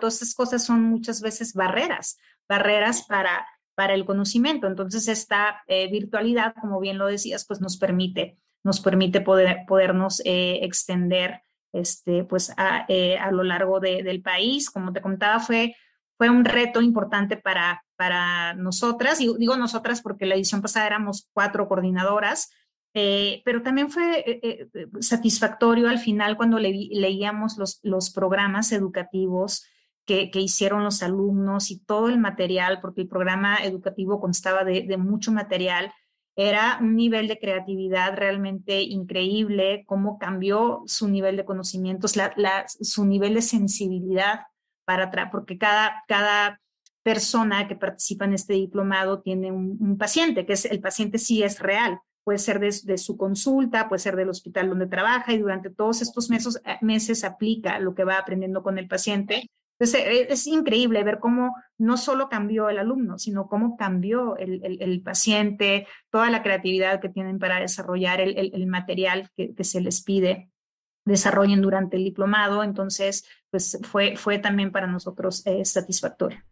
Todas 0.00 0.14
estas 0.14 0.34
cosas 0.34 0.64
son 0.64 0.82
muchas 0.82 1.20
veces 1.20 1.54
barreras, 1.54 2.18
barreras 2.48 3.02
para, 3.06 3.46
para 3.74 3.94
el 3.94 4.04
conocimiento. 4.04 4.66
Entonces, 4.66 5.08
esta 5.08 5.62
eh, 5.66 5.90
virtualidad, 5.90 6.54
como 6.60 6.80
bien 6.80 6.98
lo 6.98 7.06
decías, 7.06 7.46
pues 7.46 7.60
nos 7.60 7.76
permite, 7.78 8.36
nos 8.62 8.80
permite 8.80 9.20
poder, 9.20 9.60
podernos 9.66 10.20
eh, 10.24 10.60
extender 10.62 11.42
este, 11.72 12.24
pues 12.24 12.52
a, 12.56 12.84
eh, 12.88 13.18
a 13.18 13.30
lo 13.30 13.42
largo 13.42 13.80
de, 13.80 14.02
del 14.02 14.22
país. 14.22 14.70
Como 14.70 14.92
te 14.92 15.00
contaba, 15.00 15.40
fue, 15.40 15.74
fue 16.16 16.30
un 16.30 16.44
reto 16.44 16.80
importante 16.80 17.36
para, 17.36 17.84
para 17.96 18.54
nosotras, 18.54 19.20
y 19.20 19.34
digo 19.38 19.56
nosotras 19.56 20.02
porque 20.02 20.26
la 20.26 20.34
edición 20.34 20.62
pasada 20.62 20.86
éramos 20.86 21.28
cuatro 21.32 21.68
coordinadoras, 21.68 22.50
eh, 22.92 23.42
pero 23.44 23.62
también 23.62 23.90
fue 23.90 24.24
eh, 24.26 24.68
satisfactorio 25.00 25.88
al 25.88 25.98
final 25.98 26.36
cuando 26.36 26.58
le, 26.58 26.72
leíamos 26.90 27.56
los, 27.56 27.78
los 27.82 28.10
programas 28.10 28.72
educativos 28.72 29.64
que, 30.04 30.30
que, 30.32 30.40
hicieron 30.40 30.82
los 30.82 31.02
alumnos 31.04 31.70
y 31.70 31.78
todo 31.78 32.08
el 32.08 32.18
material, 32.18 32.80
porque 32.80 33.02
el 33.02 33.08
programa 33.08 33.58
educativo 33.58 34.20
constaba 34.20 34.64
de, 34.64 34.82
de 34.82 34.96
mucho 34.96 35.30
material 35.30 35.92
era 36.36 36.78
un 36.80 36.96
nivel 36.96 37.28
de 37.28 37.38
creatividad 37.38 38.16
realmente 38.16 38.82
increíble, 38.82 39.84
cómo 39.86 40.18
cambió 40.18 40.82
su 40.86 41.08
nivel 41.08 41.36
de 41.36 41.44
conocimientos, 41.44 42.14
su 42.64 43.04
nivel 43.04 43.34
de 43.34 43.42
sensibilidad 43.42 44.40
para 44.84 45.04
atrás, 45.04 45.28
porque 45.30 45.58
cada, 45.58 46.02
cada 46.08 46.60
persona 47.02 47.68
que 47.68 47.76
participa 47.76 48.24
en 48.24 48.34
este 48.34 48.54
diplomado 48.54 49.20
tiene 49.20 49.52
un, 49.52 49.96
paciente, 49.98 50.46
que 50.46 50.54
es 50.54 50.64
el 50.64 50.80
paciente 50.80 51.18
sí 51.18 51.42
es 51.42 51.58
real, 51.58 51.98
puede 52.24 52.38
ser 52.38 52.60
de, 52.60 52.98
su 52.98 53.16
consulta, 53.16 53.88
puede 53.88 54.00
ser 54.00 54.16
del 54.16 54.28
hospital 54.28 54.68
donde 54.68 54.86
trabaja 54.86 55.32
y 55.32 55.38
durante 55.38 55.70
todos 55.70 56.02
estos 56.02 56.30
meses, 56.30 56.60
meses 56.80 57.24
aplica 57.24 57.78
lo 57.78 57.94
que 57.94 58.04
va 58.04 58.18
aprendiendo 58.18 58.62
con 58.62 58.78
el 58.78 58.88
paciente 58.88 59.50
Entonces, 59.80 60.06
e, 60.06 60.32
es 60.32 60.46
increíble 60.46 61.02
ver 61.02 61.18
cómo 61.18 61.56
no 61.78 61.96
solo 61.96 62.28
cambió 62.28 62.68
el 62.68 62.78
alumno, 62.78 63.18
sino 63.18 63.48
cómo 63.48 63.78
cambió 63.78 64.36
el, 64.36 65.02
paciente, 65.02 65.86
toda 66.10 66.30
la 66.30 66.42
creatividad 66.42 67.00
que 67.00 67.08
tienen 67.08 67.38
para 67.38 67.58
desarrollar 67.58 68.20
el, 68.20 68.66
material 68.66 69.30
que, 69.34 69.54
que, 69.54 69.64
se 69.64 69.80
les 69.80 70.02
pide 70.02 70.50
desarrollen 71.04 71.62
durante 71.62 71.96
el 71.96 72.04
diplomado. 72.04 72.62
Entonces, 72.62 73.26
pues 73.50 73.78
fue, 73.82 74.16
fue 74.16 74.38
también 74.38 74.70
para 74.70 74.86
nosotros 74.86 75.46
eh, 75.46 75.64
satisfactorio. 75.64 76.44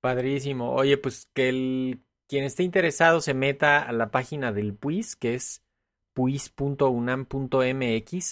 Padrísimo. 0.00 0.72
Oye, 0.72 0.96
pues 0.96 1.28
que 1.34 1.48
el, 1.48 2.04
quien 2.28 2.44
esté 2.44 2.62
interesado 2.62 3.20
se 3.20 3.34
meta 3.34 3.82
a 3.82 3.92
la 3.92 4.10
página 4.10 4.52
del 4.52 4.74
PUIS, 4.74 5.16
que 5.16 5.34
es 5.34 5.64
puis.unam.mx. 6.14 6.74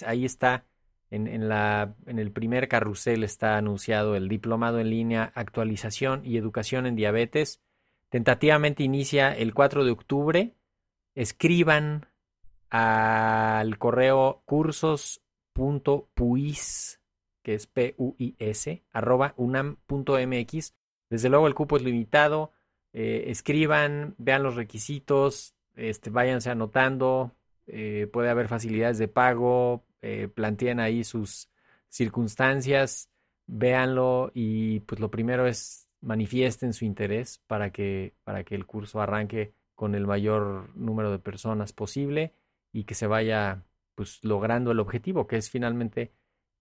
Ahí 0.03 0.25
está 0.25 0.65
en, 1.09 2.19
el 2.19 2.31
primer 2.31 2.67
carrusel 2.67 3.23
está 3.23 3.57
anunciado 3.57 4.15
el 4.15 4.27
diplomado 4.27 4.79
en 4.79 4.89
línea 4.89 5.31
Actualización 5.35 6.25
y 6.25 6.37
Educación 6.37 6.85
en 6.85 6.95
Diabetes. 6.95 7.61
Tentativamente 8.09 8.83
inicia 8.83 9.33
el 9.35 9.53
4 9.53 9.85
de 9.85 9.91
octubre. 9.91 10.55
Escriban 11.15 12.07
al 12.69 13.77
correo 13.77 14.41
cursos.puis, 14.45 15.29
que 17.41 17.53
es 17.53 17.67
P-U-I-S, 17.67 18.83
arroba 18.91 19.33
unam.mx. 19.37 20.73
Desde 21.09 21.29
luego 21.29 21.47
el 21.47 21.55
cupo 21.55 21.77
es 21.77 21.83
limitado. 21.83 22.51
Eh, 22.91 23.25
escriban, 23.27 24.15
vean 24.17 24.43
los 24.43 24.55
requisitos, 24.55 25.55
este, 25.75 26.09
váyanse 26.09 26.49
anotando. 26.49 27.31
Eh, 27.65 28.09
puede 28.11 28.29
haber 28.29 28.47
facilidades 28.49 28.97
de 28.97 29.07
pago, 29.07 29.86
eh, 30.01 30.27
planteen 30.27 30.79
ahí 30.79 31.03
sus 31.03 31.49
circunstancias, 31.89 33.09
véanlo 33.45 34.31
y 34.33 34.81
pues 34.81 34.99
lo 34.99 35.09
primero 35.09 35.47
es 35.47 35.87
manifiesten 36.01 36.73
su 36.73 36.85
interés 36.85 37.41
para 37.47 37.71
que, 37.71 38.13
para 38.23 38.43
que 38.43 38.55
el 38.55 38.65
curso 38.65 39.01
arranque 39.01 39.53
con 39.75 39.95
el 39.95 40.07
mayor 40.07 40.75
número 40.75 41.11
de 41.11 41.19
personas 41.19 41.73
posible 41.73 42.33
y 42.71 42.83
que 42.83 42.95
se 42.95 43.07
vaya 43.07 43.63
pues 43.95 44.23
logrando 44.23 44.71
el 44.71 44.79
objetivo, 44.79 45.27
que 45.27 45.37
es 45.37 45.49
finalmente 45.49 46.11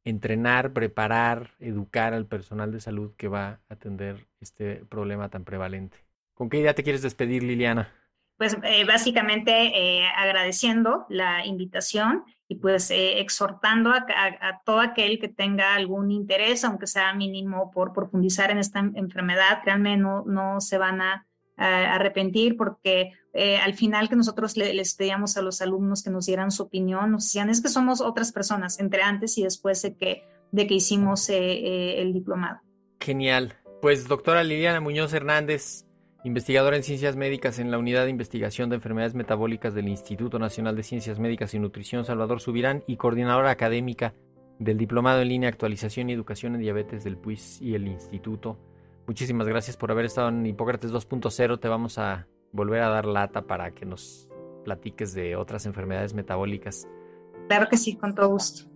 entrenar, 0.04 0.72
preparar, 0.72 1.50
educar 1.58 2.14
al 2.14 2.26
personal 2.26 2.72
de 2.72 2.80
salud 2.80 3.12
que 3.16 3.28
va 3.28 3.48
a 3.48 3.60
atender 3.68 4.26
este 4.40 4.84
problema 4.88 5.28
tan 5.28 5.44
prevalente. 5.44 5.98
¿Con 6.34 6.48
qué 6.48 6.58
idea 6.60 6.74
te 6.74 6.82
quieres 6.82 7.02
despedir, 7.02 7.42
Liliana? 7.42 7.92
Pues 8.36 8.56
eh, 8.62 8.84
básicamente 8.84 9.52
eh, 9.52 10.06
agradeciendo 10.16 11.06
la 11.08 11.44
invitación 11.44 12.24
y 12.48 12.56
pues 12.56 12.90
eh, 12.90 13.20
exhortando 13.20 13.90
a, 13.90 14.62
todo 14.64 14.80
aquel 14.80 15.18
que 15.18 15.28
tenga 15.28 15.74
algún 15.74 16.10
interés, 16.10 16.64
aunque 16.64 16.86
sea 16.86 17.12
mínimo, 17.12 17.70
por 17.72 17.92
profundizar 17.92 18.50
en 18.50 18.58
esta 18.58 18.78
enfermedad, 18.78 19.60
créanme, 19.62 19.96
no, 19.96 20.24
no 20.24 20.60
se 20.60 20.78
van 20.78 21.00
a, 21.00 21.26
arrepentir 21.58 22.54
porque 22.58 23.12
eh, 23.32 23.56
al 23.56 23.72
final 23.72 24.10
que 24.10 24.16
nosotros 24.16 24.58
les 24.58 24.94
pedíamos 24.94 25.38
a 25.38 25.42
los 25.42 25.62
alumnos 25.62 26.02
que 26.02 26.10
nos 26.10 26.26
dieran 26.26 26.50
su 26.50 26.64
opinión, 26.64 27.12
nos 27.12 27.24
decían, 27.24 27.48
es 27.48 27.62
que 27.62 27.70
somos 27.70 28.02
otras 28.02 28.30
personas, 28.30 28.78
entre 28.78 29.00
antes 29.00 29.38
y 29.38 29.42
después 29.42 29.80
de 29.80 29.96
que, 29.96 30.28
de 30.52 30.66
que 30.66 30.74
hicimos 30.74 31.30
eh, 31.30 32.02
el 32.02 32.12
diplomado. 32.12 32.60
Genial. 33.00 33.54
Pues 33.80 34.06
doctora 34.06 34.44
Liliana 34.44 34.82
Muñoz 34.82 35.14
Hernández, 35.14 35.85
investigadora 36.26 36.76
en 36.76 36.82
ciencias 36.82 37.14
médicas 37.14 37.60
en 37.60 37.70
la 37.70 37.78
Unidad 37.78 38.02
de 38.02 38.10
Investigación 38.10 38.68
de 38.68 38.74
Enfermedades 38.74 39.14
Metabólicas 39.14 39.74
del 39.74 39.86
Instituto 39.86 40.40
Nacional 40.40 40.74
de 40.74 40.82
Ciencias 40.82 41.20
Médicas 41.20 41.54
y 41.54 41.60
Nutrición 41.60 42.04
Salvador 42.04 42.40
Subirán 42.40 42.82
y 42.88 42.96
coordinadora 42.96 43.52
académica 43.52 44.12
del 44.58 44.76
Diplomado 44.76 45.22
en 45.22 45.28
Línea 45.28 45.48
Actualización 45.48 46.10
y 46.10 46.14
Educación 46.14 46.56
en 46.56 46.62
Diabetes 46.62 47.04
del 47.04 47.16
PUIS 47.16 47.62
y 47.62 47.76
el 47.76 47.86
Instituto. 47.86 48.58
Muchísimas 49.06 49.46
gracias 49.46 49.76
por 49.76 49.92
haber 49.92 50.06
estado 50.06 50.30
en 50.30 50.44
Hipócrates 50.44 50.92
2.0. 50.92 51.60
Te 51.60 51.68
vamos 51.68 51.96
a 51.96 52.26
volver 52.50 52.82
a 52.82 52.88
dar 52.88 53.06
lata 53.06 53.42
para 53.42 53.70
que 53.70 53.86
nos 53.86 54.28
platiques 54.64 55.14
de 55.14 55.36
otras 55.36 55.64
enfermedades 55.64 56.12
metabólicas. 56.12 56.88
Claro 57.46 57.68
que 57.68 57.76
sí, 57.76 57.94
con 57.94 58.16
todo 58.16 58.30
gusto. 58.30 58.68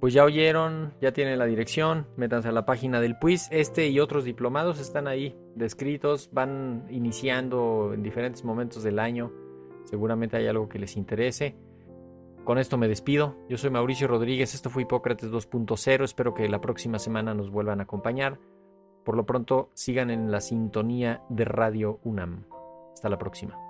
Pues 0.00 0.14
ya 0.14 0.24
oyeron, 0.24 0.94
ya 1.02 1.12
tienen 1.12 1.38
la 1.38 1.44
dirección, 1.44 2.06
métanse 2.16 2.48
a 2.48 2.52
la 2.52 2.64
página 2.64 3.02
del 3.02 3.18
PUIS. 3.18 3.48
Este 3.50 3.88
y 3.88 4.00
otros 4.00 4.24
diplomados 4.24 4.80
están 4.80 5.06
ahí 5.06 5.36
descritos, 5.54 6.30
van 6.32 6.86
iniciando 6.88 7.92
en 7.92 8.02
diferentes 8.02 8.42
momentos 8.42 8.82
del 8.82 8.98
año. 8.98 9.30
Seguramente 9.84 10.38
hay 10.38 10.46
algo 10.46 10.70
que 10.70 10.78
les 10.78 10.96
interese. 10.96 11.54
Con 12.44 12.56
esto 12.56 12.78
me 12.78 12.88
despido. 12.88 13.36
Yo 13.50 13.58
soy 13.58 13.68
Mauricio 13.68 14.08
Rodríguez, 14.08 14.54
esto 14.54 14.70
fue 14.70 14.84
Hipócrates 14.84 15.30
2.0. 15.30 16.04
Espero 16.04 16.32
que 16.32 16.48
la 16.48 16.62
próxima 16.62 16.98
semana 16.98 17.34
nos 17.34 17.50
vuelvan 17.50 17.80
a 17.80 17.82
acompañar. 17.82 18.38
Por 19.04 19.16
lo 19.16 19.26
pronto, 19.26 19.70
sigan 19.74 20.10
en 20.10 20.30
la 20.30 20.40
sintonía 20.40 21.22
de 21.28 21.44
Radio 21.44 22.00
UNAM. 22.04 22.46
Hasta 22.94 23.10
la 23.10 23.18
próxima. 23.18 23.69